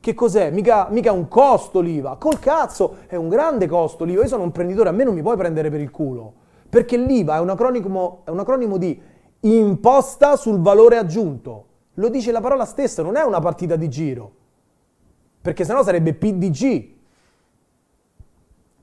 [0.00, 0.50] Che cos'è?
[0.50, 2.16] Mica, mica un costo l'IVA.
[2.16, 4.20] Col cazzo, è un grande costo l'IVA.
[4.20, 6.42] Io sono un imprenditore, a me non mi puoi prendere per il culo.
[6.74, 9.00] Perché l'IVA è un acronimo, è un acronimo di
[9.42, 11.66] imposta sul valore aggiunto.
[11.94, 14.32] Lo dice la parola stessa, non è una partita di giro.
[15.40, 16.92] Perché sennò sarebbe PDG,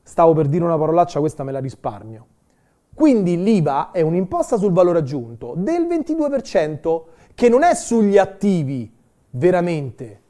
[0.04, 2.28] Stavo per dire una parolaccia, questa me la risparmio.
[2.94, 7.02] Quindi l'IVA è un'imposta sul valore aggiunto del 22%
[7.36, 8.90] che non è sugli attivi,
[9.32, 10.22] veramente.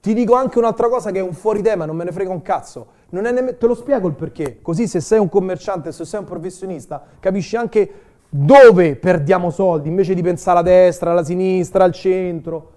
[0.00, 2.42] Ti dico anche un'altra cosa che è un fuori tema, non me ne frega un
[2.42, 2.86] cazzo.
[3.12, 7.02] Nemm- te lo spiego il perché, così se sei un commerciante, se sei un professionista,
[7.20, 7.90] capisci anche
[8.34, 12.70] Dove perdiamo soldi invece di pensare alla destra, alla sinistra, al centro?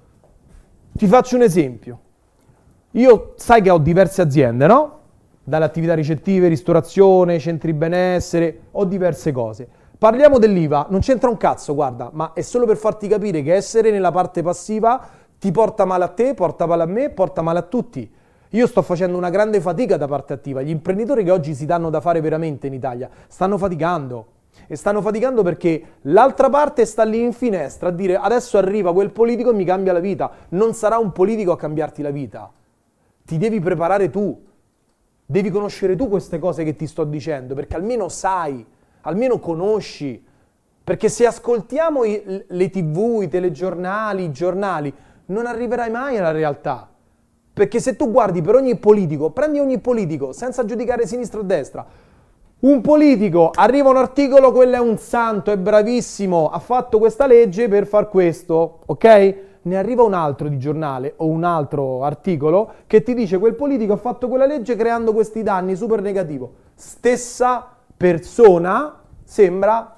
[0.91, 1.99] Ti faccio un esempio.
[2.91, 4.99] Io sai che ho diverse aziende, no?
[5.41, 9.65] Dalle attività ricettive, ristorazione, centri benessere, ho diverse cose.
[9.97, 13.91] Parliamo dell'IVA, non c'entra un cazzo, guarda, ma è solo per farti capire che essere
[13.91, 15.07] nella parte passiva
[15.39, 18.11] ti porta male a te, porta male a me, porta male a tutti.
[18.49, 20.61] Io sto facendo una grande fatica da parte attiva.
[20.61, 24.27] Gli imprenditori che oggi si danno da fare veramente in Italia stanno faticando.
[24.67, 29.11] E stanno faticando perché l'altra parte sta lì in finestra a dire adesso arriva quel
[29.11, 30.31] politico e mi cambia la vita.
[30.49, 32.51] Non sarà un politico a cambiarti la vita.
[33.25, 34.43] Ti devi preparare tu.
[35.25, 38.63] Devi conoscere tu queste cose che ti sto dicendo, perché almeno sai,
[39.01, 40.23] almeno conosci.
[40.83, 44.93] Perché se ascoltiamo le tv, i telegiornali, i giornali,
[45.27, 46.87] non arriverai mai alla realtà.
[47.55, 51.85] Perché se tu guardi per ogni politico, prendi ogni politico senza giudicare sinistra o destra,
[52.59, 57.69] un politico, arriva un articolo, quello è un santo, è bravissimo, ha fatto questa legge
[57.69, 59.35] per far questo, ok?
[59.61, 63.93] ne arriva un altro di giornale o un altro articolo che ti dice quel politico
[63.93, 66.53] ha fatto quella legge creando questi danni super negativo.
[66.75, 69.95] Stessa persona sembra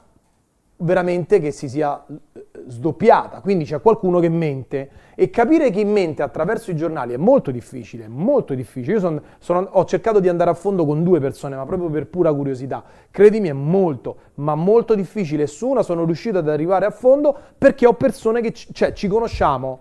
[0.78, 4.90] veramente che si sia eh, sdoppiata, quindi c'è qualcuno che mente
[5.20, 8.94] e capire chi mente attraverso i giornali è molto difficile, molto difficile.
[8.94, 12.06] Io son, sono, ho cercato di andare a fondo con due persone, ma proprio per
[12.06, 12.84] pura curiosità.
[13.10, 15.48] Credimi, è molto, ma molto difficile.
[15.48, 19.08] Su una sono riuscito ad arrivare a fondo perché ho persone che c- cioè, ci
[19.08, 19.80] conosciamo.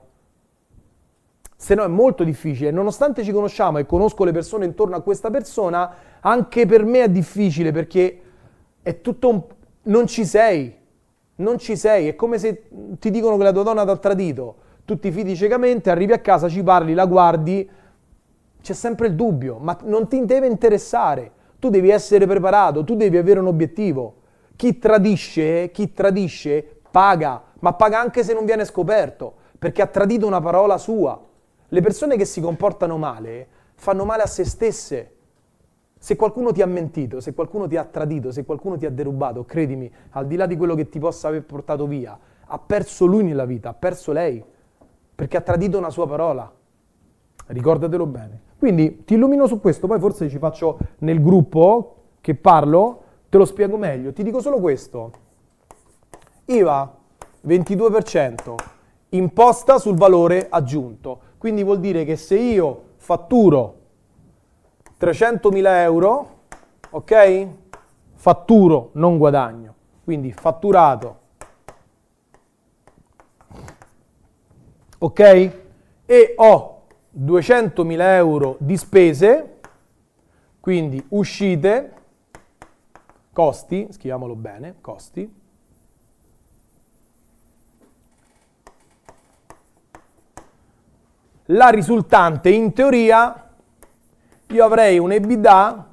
[1.54, 2.70] Se no è molto difficile.
[2.70, 7.10] Nonostante ci conosciamo e conosco le persone intorno a questa persona, anche per me è
[7.10, 8.20] difficile perché
[8.80, 9.42] è tutto un...
[9.82, 10.74] non ci sei.
[11.34, 12.08] Non ci sei.
[12.08, 15.34] È come se ti dicono che la tua donna ti ha tradito tu ti fidi
[15.34, 17.68] ciecamente, arrivi a casa, ci parli, la guardi,
[18.62, 21.32] c'è sempre il dubbio, ma non ti deve interessare.
[21.58, 24.22] Tu devi essere preparato, tu devi avere un obiettivo.
[24.54, 30.24] Chi tradisce, chi tradisce paga, ma paga anche se non viene scoperto, perché ha tradito
[30.24, 31.20] una parola sua.
[31.68, 35.14] Le persone che si comportano male fanno male a se stesse.
[35.98, 39.44] Se qualcuno ti ha mentito, se qualcuno ti ha tradito, se qualcuno ti ha derubato,
[39.44, 43.24] credimi, al di là di quello che ti possa aver portato via, ha perso lui
[43.24, 44.54] nella vita, ha perso lei
[45.16, 46.52] perché ha tradito una sua parola.
[47.46, 48.42] Ricordatelo bene.
[48.58, 53.46] Quindi ti illumino su questo, poi forse ci faccio nel gruppo che parlo, te lo
[53.46, 54.12] spiego meglio.
[54.12, 55.10] Ti dico solo questo.
[56.44, 56.96] IVA
[57.46, 58.54] 22%,
[59.10, 61.20] imposta sul valore aggiunto.
[61.38, 63.74] Quindi vuol dire che se io fatturo
[65.00, 66.28] 300.000 euro,
[66.90, 67.48] ok?
[68.14, 69.74] Fatturo, non guadagno.
[70.04, 71.24] Quindi fatturato
[74.98, 75.52] ok?
[76.06, 76.82] E ho
[77.18, 79.58] 200.000 euro di spese,
[80.60, 81.92] quindi uscite,
[83.32, 85.32] costi, scriviamolo bene, costi,
[91.50, 93.46] la risultante in teoria
[94.48, 95.86] io avrei un EBITDA,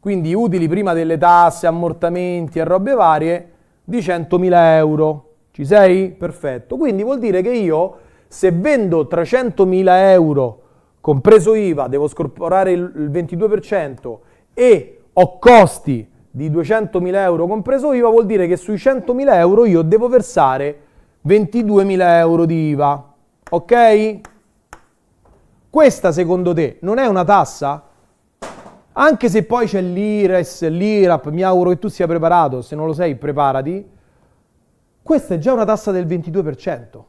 [0.00, 3.52] quindi utili prima delle tasse, ammortamenti e robe varie,
[3.84, 5.29] di 100.000 euro.
[5.52, 6.10] Ci sei?
[6.10, 6.76] Perfetto.
[6.76, 10.62] Quindi vuol dire che io, se vendo 300.000 euro,
[11.00, 14.18] compreso IVA, devo scorporare il 22%
[14.54, 19.82] e ho costi di 200.000 euro compreso IVA, vuol dire che sui 100.000 euro io
[19.82, 20.78] devo versare
[21.26, 23.12] 22.000 euro di IVA.
[23.50, 24.20] Ok?
[25.68, 27.84] Questa secondo te non è una tassa?
[28.92, 32.92] Anche se poi c'è l'IRES, l'IRAP, mi auguro che tu sia preparato, se non lo
[32.92, 33.98] sei preparati
[35.02, 37.02] questa è già una tassa del 22%,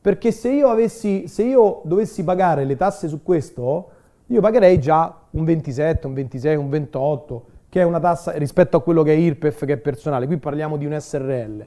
[0.00, 3.90] perché se io, avessi, se io dovessi pagare le tasse su questo,
[4.26, 8.82] io pagherei già un 27, un 26, un 28, che è una tassa rispetto a
[8.82, 10.26] quello che è IRPEF, che è personale.
[10.26, 11.66] Qui parliamo di un SRL.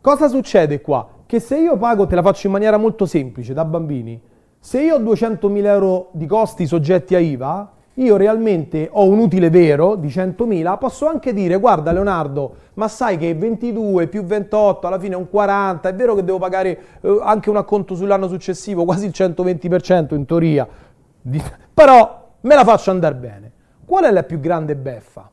[0.00, 1.08] Cosa succede qua?
[1.26, 4.20] Che se io pago, te la faccio in maniera molto semplice, da bambini,
[4.58, 9.50] se io ho 200.000 euro di costi soggetti a IVA, io realmente ho un utile
[9.50, 14.98] vero di 100.000, posso anche dire, guarda Leonardo, ma sai che 22 più 28 alla
[14.98, 18.84] fine è un 40, è vero che devo pagare eh, anche un acconto sull'anno successivo,
[18.84, 20.66] quasi il 120% in teoria,
[21.74, 23.52] però me la faccio andare bene.
[23.84, 25.30] Qual è la più grande beffa?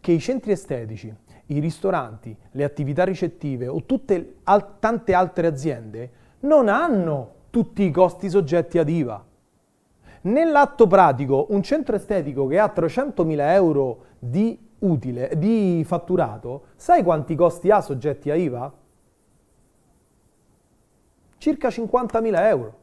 [0.00, 1.12] Che i centri estetici,
[1.46, 7.90] i ristoranti, le attività ricettive o tutte al- tante altre aziende non hanno tutti i
[7.90, 9.24] costi soggetti ad IVA.
[10.28, 17.34] Nell'atto pratico, un centro estetico che ha 300.000 euro di utile, di fatturato, sai quanti
[17.34, 18.72] costi ha soggetti a IVA?
[21.38, 22.74] Circa 50.000 euro,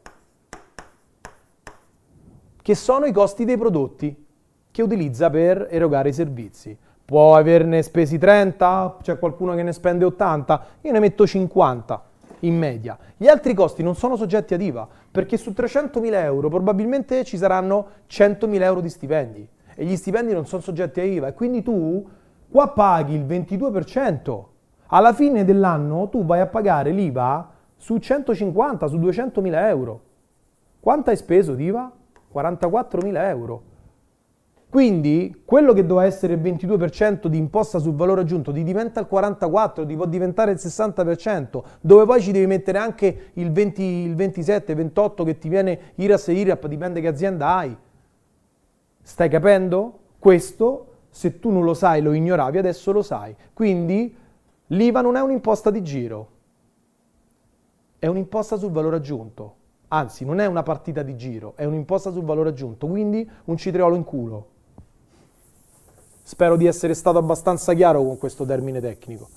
[2.60, 4.26] che sono i costi dei prodotti
[4.72, 6.76] che utilizza per erogare i servizi.
[7.04, 12.05] può averne spesi 30, c'è qualcuno che ne spende 80, io ne metto 50
[12.40, 12.98] in media.
[13.16, 17.88] Gli altri costi non sono soggetti ad IVA, perché su 300.000 euro probabilmente ci saranno
[18.08, 22.06] 100.000 euro di stipendi e gli stipendi non sono soggetti a IVA e quindi tu
[22.48, 24.44] qua paghi il 22%.
[24.88, 30.00] Alla fine dell'anno tu vai a pagare l'IVA su 150, su 200.000 euro.
[30.80, 31.90] Quanto hai speso di IVA?
[32.32, 33.65] 44.000 euro.
[34.68, 39.06] Quindi quello che doveva essere il 22% di imposta sul valore aggiunto ti diventa il
[39.10, 44.14] 44%, ti può diventare il 60%, dove poi ci devi mettere anche il, 20, il
[44.14, 47.76] 27, 28 che ti viene IRAS e IRAP, dipende che azienda hai.
[49.00, 49.98] Stai capendo?
[50.18, 53.34] Questo, se tu non lo sai, lo ignoravi, adesso lo sai.
[53.52, 54.14] Quindi
[54.66, 56.28] l'IVA non è un'imposta di giro,
[57.98, 59.54] è un'imposta sul valore aggiunto.
[59.88, 63.94] Anzi, non è una partita di giro, è un'imposta sul valore aggiunto, quindi un citriolo
[63.94, 64.54] in culo.
[66.28, 69.28] Spero di essere stato abbastanza chiaro con questo termine tecnico.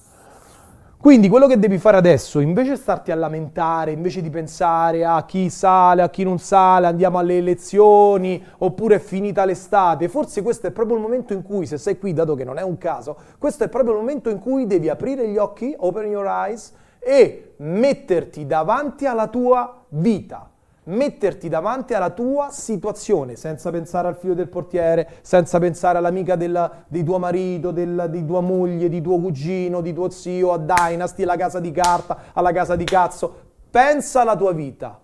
[0.98, 5.24] Quindi quello che devi fare adesso, invece di starti a lamentare, invece di pensare a
[5.24, 10.66] chi sale, a chi non sale, andiamo alle elezioni, oppure è finita l'estate, forse questo
[10.66, 13.16] è proprio il momento in cui, se sei qui, dato che non è un caso,
[13.38, 17.54] questo è proprio il momento in cui devi aprire gli occhi, open your eyes, e
[17.58, 20.50] metterti davanti alla tua vita
[20.90, 26.84] metterti davanti alla tua situazione, senza pensare al figlio del portiere, senza pensare all'amica della,
[26.88, 31.24] di tuo marito, della, di tua moglie, di tuo cugino, di tuo zio, a Dynasty,
[31.24, 33.48] alla casa di carta, alla casa di cazzo.
[33.70, 35.00] Pensa alla tua vita.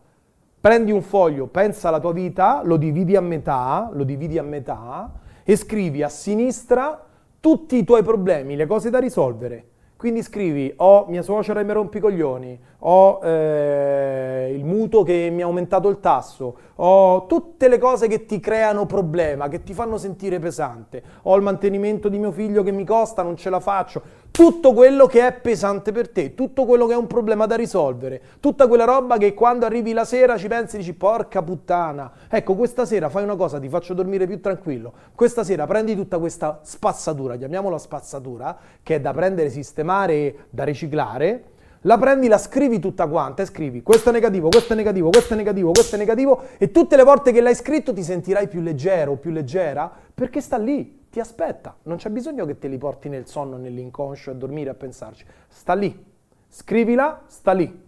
[0.60, 5.12] Prendi un foglio, pensa alla tua vita, lo dividi a metà, lo dividi a metà
[5.44, 7.06] e scrivi a sinistra
[7.40, 9.74] tutti i tuoi problemi, le cose da risolvere
[10.06, 15.42] quindi scrivi, ho mia suocera mi rompe i coglioni, ho eh, il mutuo che mi
[15.42, 19.98] ha aumentato il tasso, ho tutte le cose che ti creano problema, che ti fanno
[19.98, 24.00] sentire pesante, ho il mantenimento di mio figlio che mi costa, non ce la faccio,
[24.36, 28.22] tutto quello che è pesante per te, tutto quello che è un problema da risolvere,
[28.42, 32.54] tutta quella roba che quando arrivi la sera ci pensi e dici porca puttana, ecco
[32.56, 36.60] questa sera fai una cosa, ti faccio dormire più tranquillo, questa sera prendi tutta questa
[36.64, 41.44] spazzatura, chiamiamola spazzatura, che è da prendere, sistemare e da riciclare,
[41.84, 45.34] la prendi, la scrivi tutta quanta e scrivi questo è negativo, questo è negativo, questo
[45.34, 48.60] è negativo, questo è negativo e tutte le volte che l'hai scritto ti sentirai più
[48.60, 53.08] leggero più leggera perché sta lì, ti aspetta, non c'è bisogno che te li porti
[53.08, 56.06] nel sonno, nell'inconscio a dormire a pensarci, sta lì,
[56.50, 57.84] scrivila, sta lì.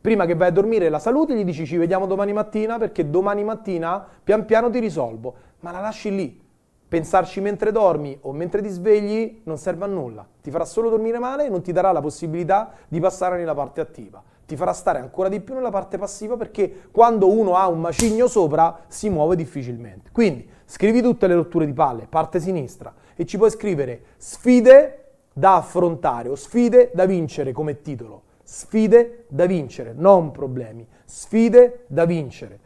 [0.00, 3.44] Prima che vai a dormire la saluti, gli dici ci vediamo domani mattina perché domani
[3.44, 6.42] mattina pian piano ti risolvo, ma la lasci lì.
[6.88, 11.18] Pensarci mentre dormi o mentre ti svegli non serve a nulla, ti farà solo dormire
[11.18, 14.22] male e non ti darà la possibilità di passare nella parte attiva.
[14.52, 18.26] Ti farà stare ancora di più nella parte passiva perché quando uno ha un macigno
[18.26, 20.10] sopra si muove difficilmente.
[20.12, 25.56] Quindi Scrivi tutte le rotture di palle, parte sinistra, e ci puoi scrivere sfide da
[25.56, 28.22] affrontare o sfide da vincere come titolo.
[28.42, 30.88] Sfide da vincere, non problemi.
[31.04, 32.58] Sfide da vincere.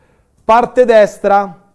[0.44, 1.65] Parte destra.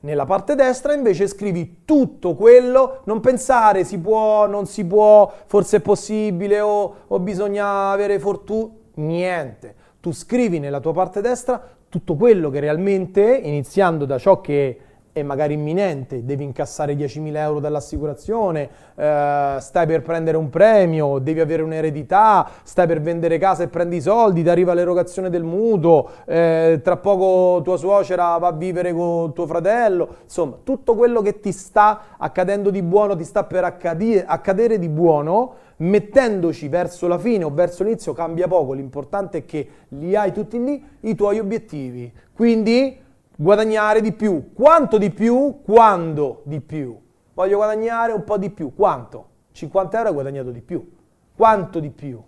[0.00, 5.78] Nella parte destra invece scrivi tutto quello, non pensare si può, non si può, forse
[5.78, 9.74] è possibile o, o bisogna avere fortuna, niente.
[10.00, 14.80] Tu scrivi nella tua parte destra tutto quello che realmente, iniziando da ciò che
[15.18, 21.40] è magari imminente, devi incassare 10.000 euro dall'assicurazione, eh, stai per prendere un premio, devi
[21.40, 26.08] avere un'eredità, stai per vendere casa e prendi i soldi, ti arriva l'erogazione del mutuo,
[26.26, 31.40] eh, tra poco tua suocera va a vivere con tuo fratello, insomma tutto quello che
[31.40, 37.18] ti sta accadendo di buono, ti sta per accadere, accadere di buono, mettendoci verso la
[37.18, 41.38] fine o verso l'inizio cambia poco, l'importante è che li hai tutti lì i tuoi
[41.38, 42.12] obiettivi.
[42.34, 43.06] Quindi
[43.40, 44.52] guadagnare di più.
[44.52, 45.60] Quanto di più?
[45.62, 46.98] Quando di più?
[47.34, 48.74] Voglio guadagnare un po' di più.
[48.74, 49.26] Quanto?
[49.52, 50.90] 50 euro hai guadagnato di più.
[51.36, 52.20] Quanto di più?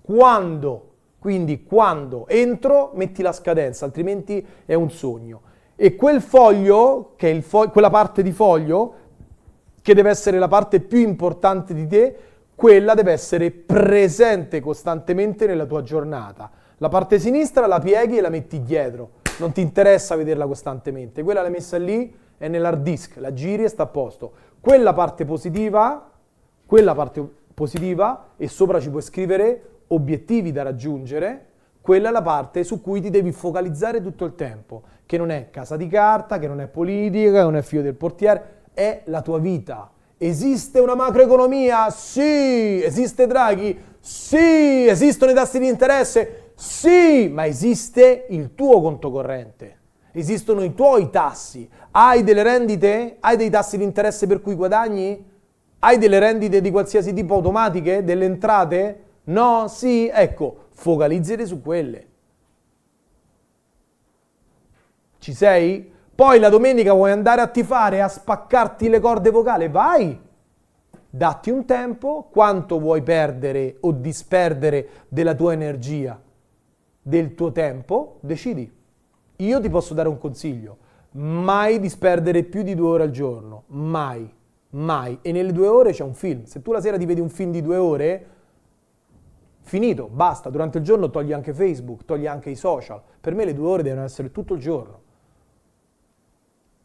[0.00, 0.92] Quando?
[1.18, 5.40] Quindi quando entro metti la scadenza, altrimenti è un sogno.
[5.74, 8.94] E quel foglio, che è fo- quella parte di foglio,
[9.82, 12.16] che deve essere la parte più importante di te,
[12.54, 16.50] quella deve essere presente costantemente nella tua giornata.
[16.78, 21.42] La parte sinistra la pieghi e la metti dietro, non ti interessa vederla costantemente, quella
[21.42, 24.32] l'hai messa lì, è nell'hard disk, la giri e sta a posto.
[24.60, 26.10] Quella parte positiva,
[26.66, 31.46] quella parte positiva e sopra ci puoi scrivere obiettivi da raggiungere,
[31.80, 35.50] quella è la parte su cui ti devi focalizzare tutto il tempo, che non è
[35.50, 39.22] casa di carta, che non è politica, che non è figlio del portiere, è la
[39.22, 41.90] tua vita Esiste una macroeconomia?
[41.90, 42.82] Sì.
[42.82, 43.78] Esiste Draghi?
[44.00, 44.86] Sì.
[44.86, 46.45] Esistono i tassi di interesse?
[46.56, 47.28] Sì.
[47.32, 49.78] Ma esiste il tuo conto corrente.
[50.12, 51.68] Esistono i tuoi tassi.
[51.90, 53.18] Hai delle rendite?
[53.20, 55.24] Hai dei tassi di interesse per cui guadagni?
[55.78, 58.02] Hai delle rendite di qualsiasi tipo automatiche?
[58.02, 59.02] Delle entrate?
[59.24, 59.68] No?
[59.68, 60.10] Sì?
[60.12, 62.06] Ecco, focalizzate su quelle.
[65.18, 65.92] Ci sei?
[66.14, 69.68] Poi la domenica vuoi andare a tifare, a spaccarti le corde vocali?
[69.68, 70.18] Vai!
[71.10, 76.18] Datti un tempo, quanto vuoi perdere o disperdere della tua energia,
[77.06, 78.68] del tuo tempo, decidi.
[79.36, 80.78] Io ti posso dare un consiglio,
[81.12, 84.28] mai disperdere più di due ore al giorno, mai,
[84.70, 85.16] mai.
[85.22, 86.42] E nelle due ore c'è un film.
[86.46, 88.26] Se tu la sera ti vedi un film di due ore,
[89.60, 90.50] finito, basta.
[90.50, 93.00] Durante il giorno togli anche Facebook, togli anche i social.
[93.20, 95.02] Per me le due ore devono essere tutto il giorno.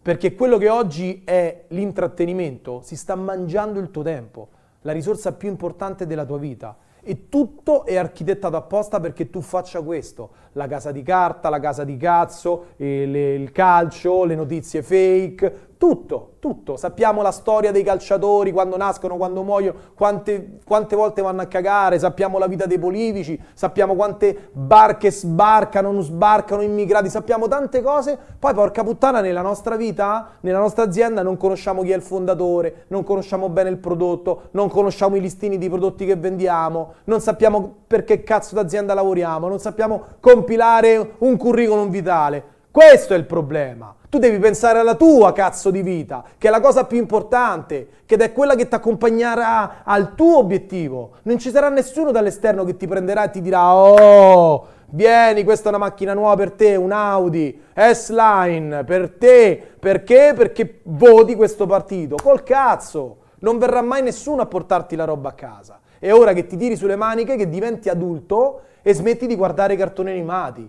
[0.04, 4.50] Perché quello che oggi è l'intrattenimento si sta mangiando il tuo tempo,
[4.82, 6.78] la risorsa più importante della tua vita.
[7.04, 10.32] E tutto è architettato apposta perché tu faccia questo.
[10.54, 16.34] La casa di carta, la casa di cazzo, le, il calcio, le notizie fake, tutto,
[16.38, 16.78] tutto.
[16.78, 21.98] Sappiamo la storia dei calciatori, quando nascono, quando muoiono, quante, quante, volte vanno a cagare,
[21.98, 28.16] sappiamo la vita dei politici, sappiamo quante barche sbarcano, non sbarcano immigrati, sappiamo tante cose.
[28.38, 32.86] Poi, porca puttana, nella nostra vita, nella nostra azienda, non conosciamo chi è il fondatore,
[32.90, 37.81] non conosciamo bene il prodotto, non conosciamo i listini di prodotti che vendiamo, non sappiamo
[37.92, 42.42] per che cazzo d'azienda lavoriamo, non sappiamo compilare un curriculum vitale.
[42.72, 43.94] Questo è il problema.
[44.10, 48.16] Tu devi pensare alla tua cazzo di vita, che è la cosa più importante, che
[48.16, 51.12] è quella che ti accompagnerà al tuo obiettivo.
[51.24, 55.70] Non ci sarà nessuno dall'esterno che ti prenderà e ti dirà "Oh, vieni, questa è
[55.76, 59.62] una macchina nuova per te, un Audi S-Line per te".
[59.78, 60.34] Perché?
[60.34, 62.16] Perché voti questo partito.
[62.24, 63.18] Col cazzo.
[63.40, 65.80] Non verrà mai nessuno a portarti la roba a casa.
[66.02, 69.78] È ora che ti tiri sulle maniche, che diventi adulto e smetti di guardare i
[69.78, 70.68] cartoni animati.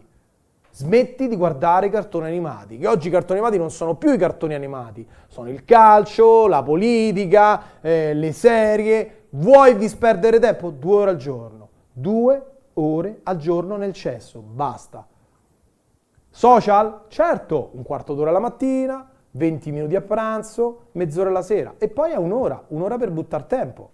[0.72, 4.18] Smetti di guardare i cartoni animati, che oggi i cartoni animati non sono più i
[4.18, 9.24] cartoni animati, sono il calcio, la politica, eh, le serie.
[9.30, 10.68] Vuoi disperdere tempo?
[10.68, 11.68] Due ore al giorno.
[11.90, 15.06] Due ore al giorno nel cesso, basta.
[16.28, 17.04] Social?
[17.08, 22.10] Certo, un quarto d'ora la mattina, 20 minuti a pranzo, mezz'ora la sera e poi
[22.10, 23.90] è un'ora, un'ora per buttare tempo.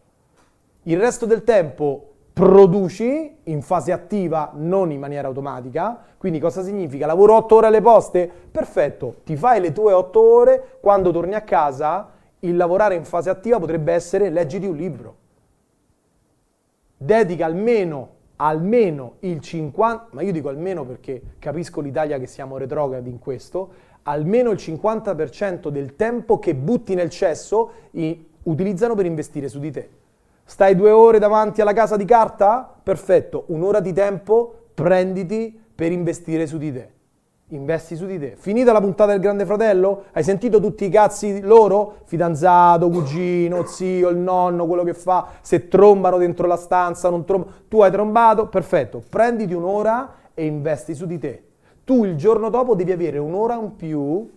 [0.89, 6.03] Il resto del tempo produci in fase attiva, non in maniera automatica.
[6.17, 7.05] Quindi cosa significa?
[7.05, 8.31] Lavoro 8 ore alle poste?
[8.51, 12.09] Perfetto, ti fai le tue 8 ore, quando torni a casa
[12.41, 15.17] il lavorare in fase attiva potrebbe essere leggiti un libro.
[16.97, 23.11] Dedica almeno, almeno il 50, ma io dico almeno perché capisco l'Italia che siamo retrogradi
[23.11, 23.73] in questo,
[24.05, 27.73] almeno il 50% del tempo che butti nel cesso
[28.45, 29.91] utilizzano per investire su di te.
[30.49, 32.75] Stai due ore davanti alla casa di carta?
[32.83, 36.91] Perfetto, un'ora di tempo prenditi per investire su di te.
[37.49, 38.35] Investi su di te.
[38.35, 40.05] Finita la puntata del Grande Fratello?
[40.11, 41.97] Hai sentito tutti i cazzi loro?
[42.05, 47.53] Fidanzato, cugino, zio, il nonno, quello che fa, se trombano dentro la stanza, non trombano.
[47.69, 48.47] Tu hai trombato?
[48.47, 49.03] Perfetto.
[49.07, 51.43] Prenditi un'ora e investi su di te.
[51.85, 54.31] Tu il giorno dopo devi avere un'ora in più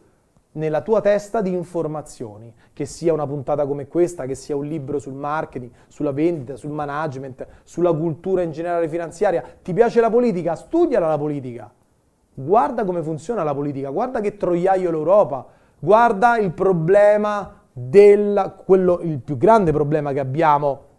[0.54, 5.00] nella tua testa di informazioni, che sia una puntata come questa, che sia un libro
[5.00, 9.44] sul marketing, sulla vendita, sul management, sulla cultura in generale finanziaria.
[9.62, 10.56] Ti piace la politica?
[10.56, 11.72] Studiala la politica.
[12.34, 15.46] Guarda come funziona la politica, guarda che troiaio l'Europa,
[15.80, 20.90] guarda il problema della, quello, il più grande problema che abbiamo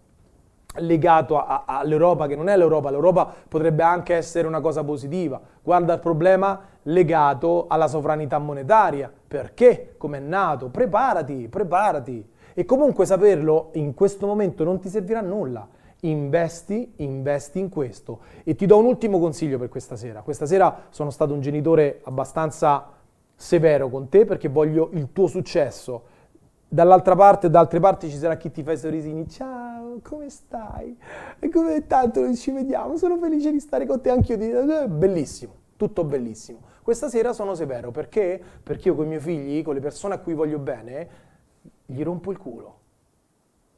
[0.76, 5.40] legato a, a, all'Europa, che non è l'Europa, l'Europa potrebbe anche essere una cosa positiva.
[5.62, 9.12] Guarda il problema legato alla sovranità monetaria.
[9.28, 9.94] Perché?
[9.98, 10.68] Come è nato?
[10.68, 12.30] Preparati, preparati.
[12.54, 15.66] E comunque saperlo in questo momento non ti servirà a nulla.
[16.00, 18.20] Investi, investi in questo.
[18.42, 20.22] E ti do un ultimo consiglio per questa sera.
[20.22, 22.90] Questa sera sono stato un genitore abbastanza
[23.34, 26.04] severo con te perché voglio il tuo successo
[26.72, 29.28] dall'altra parte, da altre parti ci sarà chi ti fa i sorrisini.
[29.28, 30.96] Ciao, come stai?
[31.38, 32.96] E come tanto non ci vediamo?
[32.96, 34.36] Sono felice di stare con te anch'io.
[34.38, 36.60] Eh, bellissimo, tutto bellissimo.
[36.82, 38.40] Questa sera sono severo perché?
[38.62, 41.08] Perché io con i miei figli, con le persone a cui voglio bene,
[41.84, 42.78] gli rompo il culo.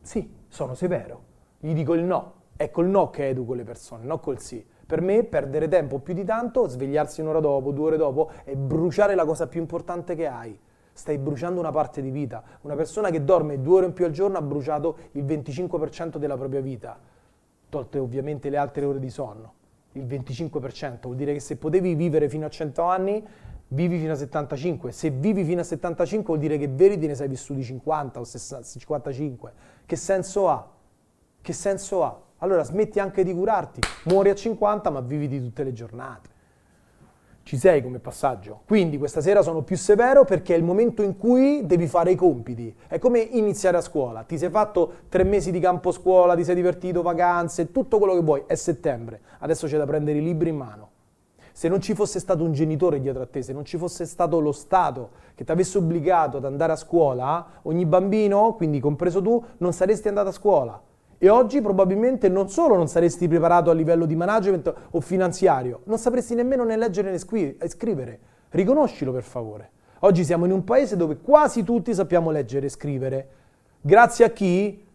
[0.00, 1.22] Sì, sono severo.
[1.58, 2.42] Gli dico il no.
[2.56, 4.64] È col no che educo le persone, non col sì.
[4.86, 9.16] Per me perdere tempo più di tanto, svegliarsi un'ora dopo, due ore dopo e bruciare
[9.16, 10.56] la cosa più importante che hai
[10.94, 12.42] stai bruciando una parte di vita.
[12.62, 16.36] Una persona che dorme due ore in più al giorno ha bruciato il 25% della
[16.36, 16.98] propria vita,
[17.68, 19.52] tolte ovviamente le altre ore di sonno.
[19.92, 23.24] Il 25% vuol dire che se potevi vivere fino a 100 anni,
[23.68, 24.92] vivi fino a 75.
[24.92, 28.24] Se vivi fino a 75 vuol dire che veri te ne sei vissuti 50 o
[28.24, 29.52] 60, 55.
[29.84, 30.70] Che senso ha?
[31.40, 32.20] Che senso ha?
[32.38, 36.33] Allora smetti anche di curarti, muori a 50 ma vivi di tutte le giornate.
[37.44, 38.62] Ci sei come passaggio.
[38.66, 42.14] Quindi questa sera sono più severo perché è il momento in cui devi fare i
[42.16, 42.74] compiti.
[42.88, 44.22] È come iniziare a scuola.
[44.24, 48.22] Ti sei fatto tre mesi di campo scuola, ti sei divertito, vacanze, tutto quello che
[48.22, 48.42] vuoi.
[48.46, 49.20] È settembre.
[49.40, 50.88] Adesso c'è da prendere i libri in mano.
[51.52, 54.40] Se non ci fosse stato un genitore dietro a te, se non ci fosse stato
[54.40, 59.40] lo Stato che ti avesse obbligato ad andare a scuola, ogni bambino, quindi compreso tu,
[59.58, 60.82] non saresti andato a scuola.
[61.24, 65.96] E oggi probabilmente non solo non saresti preparato a livello di management o finanziario, non
[65.96, 68.20] sapresti nemmeno né leggere né scrivere.
[68.50, 69.70] Riconoscilo per favore.
[70.00, 73.28] Oggi siamo in un paese dove quasi tutti sappiamo leggere e scrivere.
[73.80, 74.86] Grazie a chi?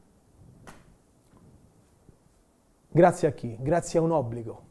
[2.91, 3.57] Grazie a chi?
[3.59, 4.61] Grazie a un obbligo.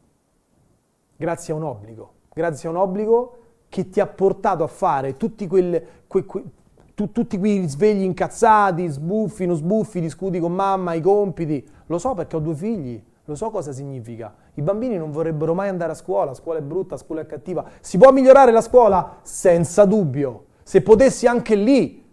[1.17, 2.13] Grazie a un obbligo.
[2.33, 3.37] Grazie a un obbligo
[3.67, 6.41] che ti ha portato a fare tutti quelle, que, que,
[6.99, 11.65] tu, tutti quei svegli incazzati, sbuffi, non sbuffi, discuti con mamma, i compiti.
[11.85, 14.35] Lo so perché ho due figli, lo so cosa significa.
[14.55, 17.25] I bambini non vorrebbero mai andare a scuola, la scuola è brutta, la scuola è
[17.25, 17.63] cattiva.
[17.79, 19.19] Si può migliorare la scuola?
[19.21, 20.47] Senza dubbio.
[20.63, 22.05] Se potessi anche lì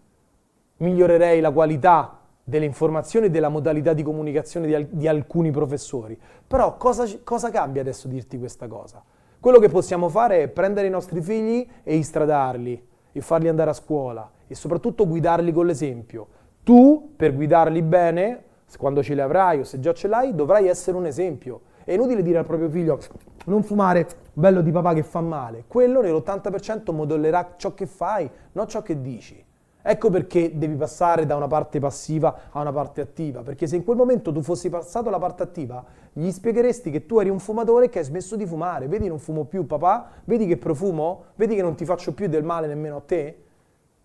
[0.77, 6.17] migliorerei la qualità delle informazioni e della modalità di comunicazione di, di alcuni professori.
[6.47, 9.03] Però cosa, cosa cambia adesso dirti questa cosa?
[9.37, 13.73] Quello che possiamo fare è prendere i nostri figli e istradarli e farli andare a
[13.73, 16.27] scuola e soprattutto guidarli con l'esempio.
[16.63, 18.43] Tu, per guidarli bene,
[18.77, 21.61] quando ce li avrai o se già ce l'hai, dovrai essere un esempio.
[21.83, 22.99] È inutile dire al proprio figlio
[23.45, 25.63] non fumare, bello di papà che fa male.
[25.67, 29.41] Quello nell'80% modellerà ciò che fai, non ciò che dici.
[29.81, 33.85] Ecco perché devi passare da una parte passiva a una parte attiva, perché se in
[33.85, 35.81] quel momento tu fossi passato alla parte attiva,
[36.11, 38.89] gli spiegheresti che tu eri un fumatore che hai smesso di fumare.
[38.89, 42.43] Vedi non fumo più papà, vedi che profumo, vedi che non ti faccio più del
[42.43, 43.43] male nemmeno a te.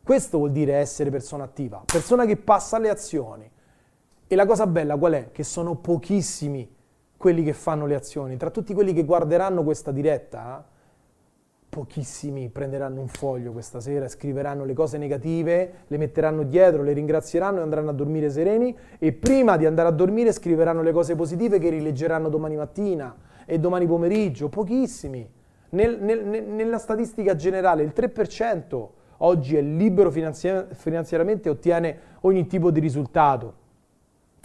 [0.05, 3.49] Questo vuol dire essere persona attiva, persona che passa alle azioni.
[4.27, 5.29] E la cosa bella qual è?
[5.31, 6.69] Che sono pochissimi
[7.17, 8.37] quelli che fanno le azioni.
[8.37, 10.67] Tra tutti quelli che guarderanno questa diretta,
[11.69, 17.61] pochissimi prenderanno un foglio questa sera, scriveranno le cose negative, le metteranno dietro, le ringrazieranno
[17.61, 21.61] e andranno a dormire sereni e prima di andare a dormire scriveranno le cose positive
[21.61, 23.15] che rileggeranno domani mattina
[23.47, 24.49] e domani pomeriggio.
[24.49, 25.31] Pochissimi.
[25.71, 28.89] Nel, nel, nella statistica generale il 3%
[29.25, 33.55] oggi è libero finanziariamente e ottiene ogni tipo di risultato.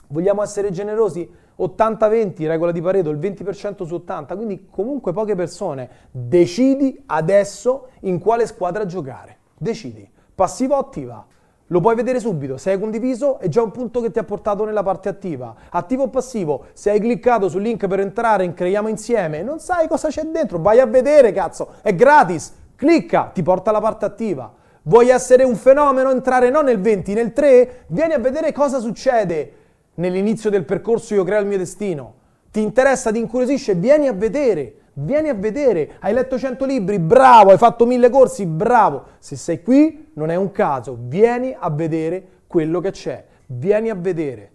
[0.08, 1.46] Vogliamo essere generosi?
[1.60, 5.90] 80-20, regola di Pareto, il 20% su 80, quindi comunque poche persone.
[6.12, 9.38] Decidi adesso in quale squadra giocare.
[9.58, 10.08] Decidi.
[10.36, 11.26] Passiva o attiva?
[11.72, 14.64] Lo puoi vedere subito, se hai condiviso è già un punto che ti ha portato
[14.64, 15.54] nella parte attiva.
[15.70, 16.68] Attivo o passivo?
[16.72, 20.60] Se hai cliccato sul link per entrare in Creiamo Insieme, non sai cosa c'è dentro,
[20.60, 24.54] vai a vedere cazzo, è gratis, clicca, ti porta alla parte attiva.
[24.88, 27.84] Vuoi essere un fenomeno, entrare non nel 20, nel 3?
[27.88, 29.52] Vieni a vedere cosa succede
[29.96, 32.14] nell'inizio del percorso Io creo il mio destino.
[32.52, 33.76] Ti interessa, ti incuriosisce?
[33.76, 35.98] Vieni a vedere, vieni a vedere.
[36.00, 37.00] Hai letto 100 libri?
[37.00, 38.46] Bravo, hai fatto 1000 corsi?
[38.46, 39.04] Bravo.
[39.20, 43.26] Se sei qui non è un caso, vieni a vedere quello che c'è.
[43.48, 44.52] Vieni a vedere.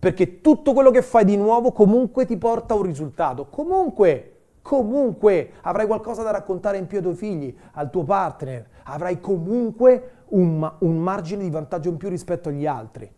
[0.00, 3.46] Perché tutto quello che fai di nuovo comunque ti porta a un risultato.
[3.48, 4.33] Comunque
[4.64, 10.22] comunque avrai qualcosa da raccontare in più ai tuoi figli, al tuo partner, avrai comunque
[10.28, 13.12] un, un, margine di vantaggio in più rispetto agli altri.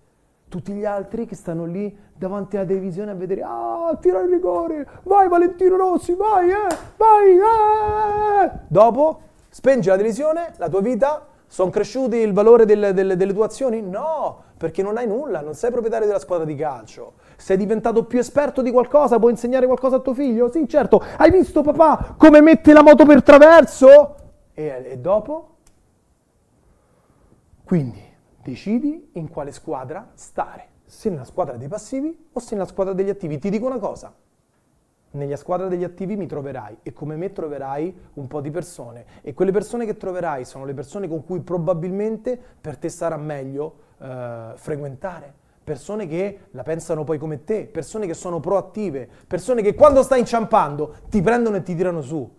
[0.49, 4.89] Tutti gli altri che stanno lì davanti alla televisione a vedere, ah, tira il rigore,
[5.05, 8.51] vai Valentino Rossi, vai, eh, vai, eh.
[8.67, 13.45] Dopo, spengi la televisione, la tua vita, sono cresciuti il valore delle, delle, delle tue
[13.45, 13.81] azioni?
[13.83, 17.13] No, perché non hai nulla, non sei proprietario della squadra di calcio.
[17.37, 20.51] Sei diventato più esperto di qualcosa, puoi insegnare qualcosa a tuo figlio?
[20.51, 21.03] Sì, certo.
[21.17, 24.17] Hai visto papà come mette la moto per traverso?
[24.55, 25.57] E, e dopo?
[27.65, 28.03] Quindi
[28.43, 33.09] decidi in quale squadra stare, se nella squadra dei passivi o se nella squadra degli
[33.09, 33.39] attivi.
[33.39, 34.15] Ti dico una cosa,
[35.11, 39.35] nella squadra degli attivi mi troverai e come me troverai un po' di persone e
[39.35, 44.53] quelle persone che troverai sono le persone con cui probabilmente per te sarà meglio eh,
[44.55, 45.45] frequentare.
[45.67, 50.21] Persone che la pensano poi come te, persone che sono proattive, persone che quando stai
[50.21, 52.33] inciampando ti prendono e ti tirano su.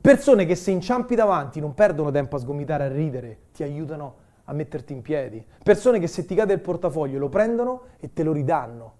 [0.00, 4.14] Persone che se inciampi davanti non perdono tempo a sgomitare, a ridere, ti aiutano
[4.44, 5.44] a metterti in piedi.
[5.60, 8.94] Persone che se ti cade il portafoglio lo prendono e te lo ridanno.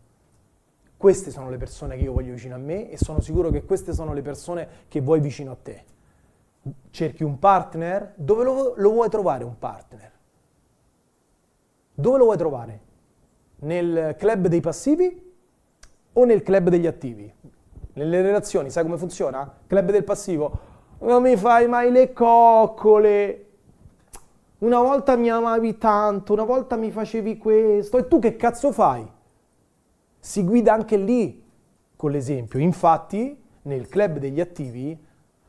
[0.96, 3.92] Queste sono le persone che io voglio vicino a me e sono sicuro che queste
[3.92, 5.84] sono le persone che vuoi vicino a te.
[6.90, 8.12] Cerchi un partner?
[8.16, 10.10] Dove lo, lo vuoi trovare un partner?
[11.94, 12.88] Dove lo vuoi trovare?
[13.60, 15.32] Nel club dei passivi
[16.12, 17.32] o nel club degli attivi?
[17.92, 19.58] Nelle relazioni, sai come funziona?
[19.66, 20.58] Club del passivo.
[21.00, 23.46] Non mi fai mai le coccole.
[24.58, 27.98] Una volta mi amavi tanto, una volta mi facevi questo.
[27.98, 29.06] E tu che cazzo fai?
[30.18, 31.42] Si guida anche lì
[31.96, 32.58] con l'esempio.
[32.58, 34.98] Infatti, nel club degli attivi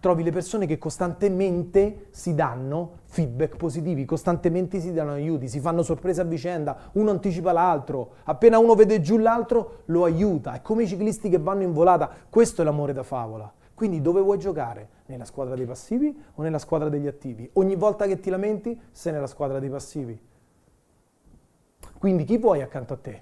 [0.02, 5.84] trovi le persone che costantemente si danno feedback positivi, costantemente si danno aiuti, si fanno
[5.84, 10.84] sorprese a vicenda, uno anticipa l'altro, appena uno vede giù l'altro lo aiuta, è come
[10.84, 13.50] i ciclisti che vanno in volata, questo è l'amore da favola.
[13.76, 14.90] Quindi dove vuoi giocare?
[15.06, 17.50] Nella squadra dei passivi o nella squadra degli attivi?
[17.54, 20.20] Ogni volta che ti lamenti sei nella squadra dei passivi.
[21.98, 23.22] Quindi chi vuoi accanto a te?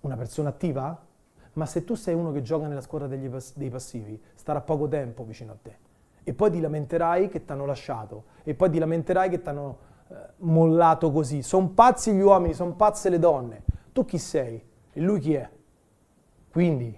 [0.00, 1.06] Una persona attiva?
[1.54, 5.24] Ma se tu sei uno che gioca nella squadra degli, dei passivi, starà poco tempo
[5.24, 5.76] vicino a te.
[6.22, 8.24] E poi ti lamenterai che ti hanno lasciato.
[8.44, 9.78] E poi ti lamenterai che ti hanno
[10.08, 11.42] eh, mollato così.
[11.42, 13.62] Sono pazzi gli uomini, sono pazze le donne.
[13.92, 14.62] Tu chi sei?
[14.92, 15.48] E lui chi è?
[16.50, 16.96] Quindi,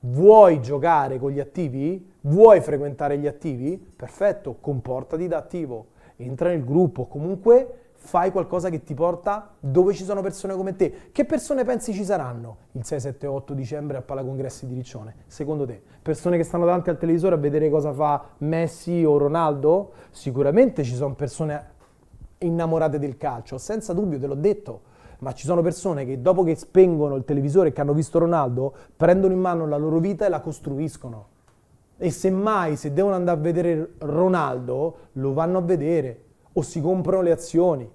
[0.00, 2.12] vuoi giocare con gli attivi?
[2.22, 3.78] Vuoi frequentare gli attivi?
[3.78, 5.86] Perfetto, comportati da attivo.
[6.16, 7.06] Entra nel gruppo.
[7.06, 11.10] Comunque fai qualcosa che ti porta dove ci sono persone come te.
[11.12, 15.14] Che persone pensi ci saranno il 6, 7, 8 dicembre al Palacongressi di Riccione?
[15.26, 15.82] Secondo te?
[16.02, 19.92] Persone che stanno davanti al televisore a vedere cosa fa Messi o Ronaldo?
[20.10, 21.74] Sicuramente ci sono persone
[22.38, 24.80] innamorate del calcio, senza dubbio, te l'ho detto.
[25.18, 28.74] Ma ci sono persone che dopo che spengono il televisore e che hanno visto Ronaldo,
[28.94, 31.28] prendono in mano la loro vita e la costruiscono.
[31.96, 36.24] E semmai, se devono andare a vedere Ronaldo, lo vanno a vedere
[36.58, 37.90] o si comprano le azioni.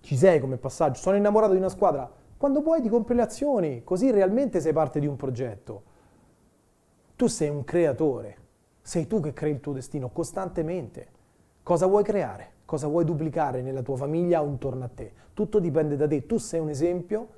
[0.00, 1.00] Ci sei come passaggio.
[1.00, 2.10] Sono innamorato di una squadra.
[2.36, 5.82] Quando puoi ti compri le azioni, così realmente sei parte di un progetto.
[7.16, 8.36] Tu sei un creatore,
[8.80, 11.08] sei tu che crei il tuo destino costantemente.
[11.62, 12.52] Cosa vuoi creare?
[12.64, 15.12] Cosa vuoi duplicare nella tua famiglia o intorno a te?
[15.32, 16.26] Tutto dipende da te.
[16.26, 17.28] Tu sei un esempio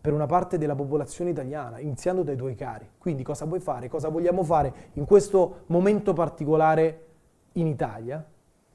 [0.00, 2.88] per una parte della popolazione italiana, iniziando dai tuoi cari.
[2.98, 3.88] Quindi cosa vuoi fare?
[3.88, 7.06] Cosa vogliamo fare in questo momento particolare
[7.52, 8.24] in Italia?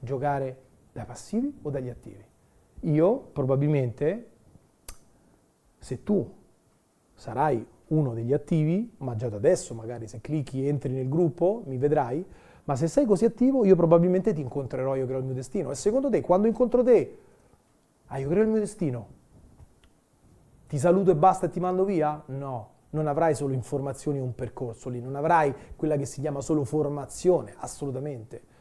[0.00, 2.28] Giocare dai passivi o dagli attivi?
[2.82, 4.30] io probabilmente,
[5.78, 6.28] se tu
[7.14, 11.76] sarai uno degli attivi, ma già da adesso magari se clicchi entri nel gruppo mi
[11.76, 12.24] vedrai,
[12.64, 15.70] ma se sei così attivo io probabilmente ti incontrerò, io creo il mio destino.
[15.70, 17.18] E secondo te, quando incontro te,
[18.06, 19.18] ah io creo il mio destino,
[20.68, 22.22] ti saluto e basta e ti mando via?
[22.26, 26.40] No, non avrai solo informazioni e un percorso lì, non avrai quella che si chiama
[26.40, 28.58] solo formazione, assolutamente.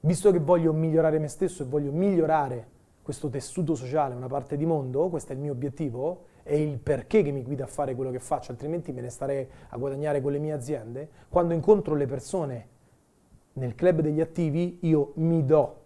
[0.00, 4.66] Visto che voglio migliorare me stesso e voglio migliorare questo tessuto sociale, una parte di
[4.66, 8.10] mondo, questo è il mio obiettivo, è il perché che mi guida a fare quello
[8.10, 11.08] che faccio, altrimenti me ne starei a guadagnare con le mie aziende.
[11.28, 12.68] Quando incontro le persone
[13.54, 15.76] nel club degli attivi, io mi do.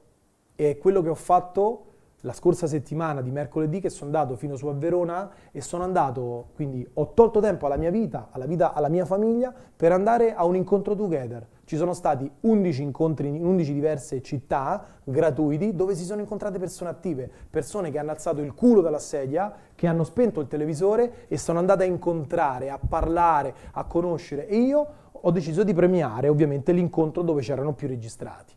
[0.57, 1.85] E quello che ho fatto
[2.23, 6.49] la scorsa settimana di mercoledì che sono andato fino su a Verona e sono andato,
[6.55, 10.45] quindi ho tolto tempo alla mia vita, alla, vita, alla mia famiglia per andare a
[10.45, 11.47] un incontro together.
[11.65, 16.91] Ci sono stati 11 incontri in 11 diverse città gratuiti dove si sono incontrate persone
[16.91, 21.39] attive, persone che hanno alzato il culo dalla sedia, che hanno spento il televisore e
[21.39, 26.73] sono andate a incontrare, a parlare, a conoscere e io ho deciso di premiare ovviamente
[26.73, 28.55] l'incontro dove c'erano più registrati.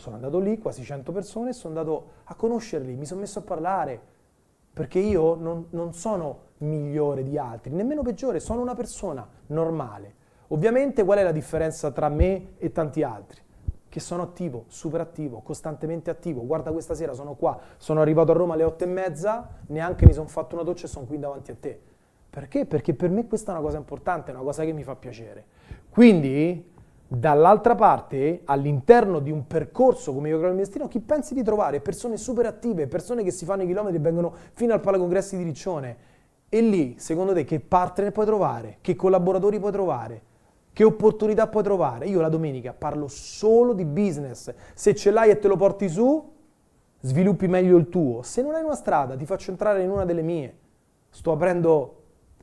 [0.00, 3.42] Sono andato lì, quasi 100 persone, e sono andato a conoscerli, mi sono messo a
[3.42, 4.00] parlare,
[4.72, 10.14] perché io non, non sono migliore di altri, nemmeno peggiore, sono una persona normale.
[10.48, 13.42] Ovviamente qual è la differenza tra me e tanti altri?
[13.90, 16.46] Che sono attivo, super attivo, costantemente attivo.
[16.46, 20.14] Guarda questa sera sono qua, sono arrivato a Roma alle 8 e mezza, neanche mi
[20.14, 21.78] sono fatto una doccia e sono qui davanti a te.
[22.30, 22.64] Perché?
[22.64, 25.44] Perché per me questa è una cosa importante, è una cosa che mi fa piacere.
[25.90, 26.69] Quindi
[27.12, 31.42] Dall'altra parte, all'interno di un percorso come Io Creo il mio destino, chi pensi di
[31.42, 31.80] trovare?
[31.80, 35.42] Persone super attive, persone che si fanno i chilometri e vengono fino al Palacongressi di
[35.42, 35.96] Riccione.
[36.48, 38.78] E lì, secondo te, che partner puoi trovare?
[38.80, 40.22] Che collaboratori puoi trovare?
[40.72, 42.06] Che opportunità puoi trovare?
[42.06, 44.54] Io la domenica parlo solo di business.
[44.74, 46.32] Se ce l'hai e te lo porti su,
[47.00, 48.22] sviluppi meglio il tuo.
[48.22, 50.58] Se non hai una strada, ti faccio entrare in una delle mie.
[51.08, 51.99] Sto aprendo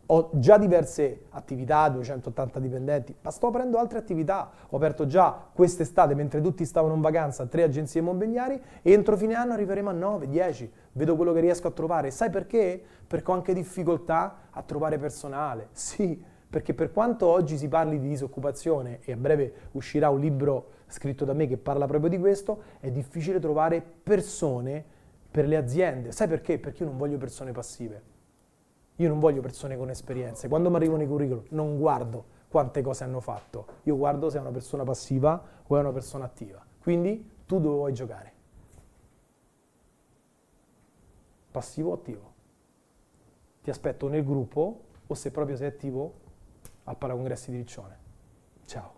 [0.09, 4.49] ho già diverse attività, 280 dipendenti, ma sto aprendo altre attività.
[4.69, 9.33] Ho aperto già quest'estate, mentre tutti stavano in vacanza, tre agenzie immobiliari e entro fine
[9.33, 10.71] anno arriveremo a 9, 10.
[10.93, 12.11] Vedo quello che riesco a trovare.
[12.11, 12.81] Sai perché?
[13.05, 15.69] Perché ho anche difficoltà a trovare personale.
[15.97, 20.69] Sì, perché per quanto oggi si parli di disoccupazione e a breve uscirà un libro
[20.87, 24.83] scritto da me che parla proprio di questo, è difficile trovare persone
[25.29, 26.11] per le aziende.
[26.11, 26.59] Sai perché?
[26.59, 28.15] Perché io non voglio persone passive.
[28.97, 30.47] Io non voglio persone con esperienze.
[30.47, 33.65] Quando mi arrivano i curriculum non guardo quante cose hanno fatto.
[33.83, 36.63] Io guardo se è una persona passiva o è una persona attiva.
[36.81, 38.33] Quindi tu dove vuoi giocare?
[41.51, 42.33] Passivo o attivo?
[43.61, 46.13] Ti aspetto nel gruppo o se proprio sei attivo
[46.85, 47.97] al Palacongressi di Riccione.
[48.65, 48.96] Ciao.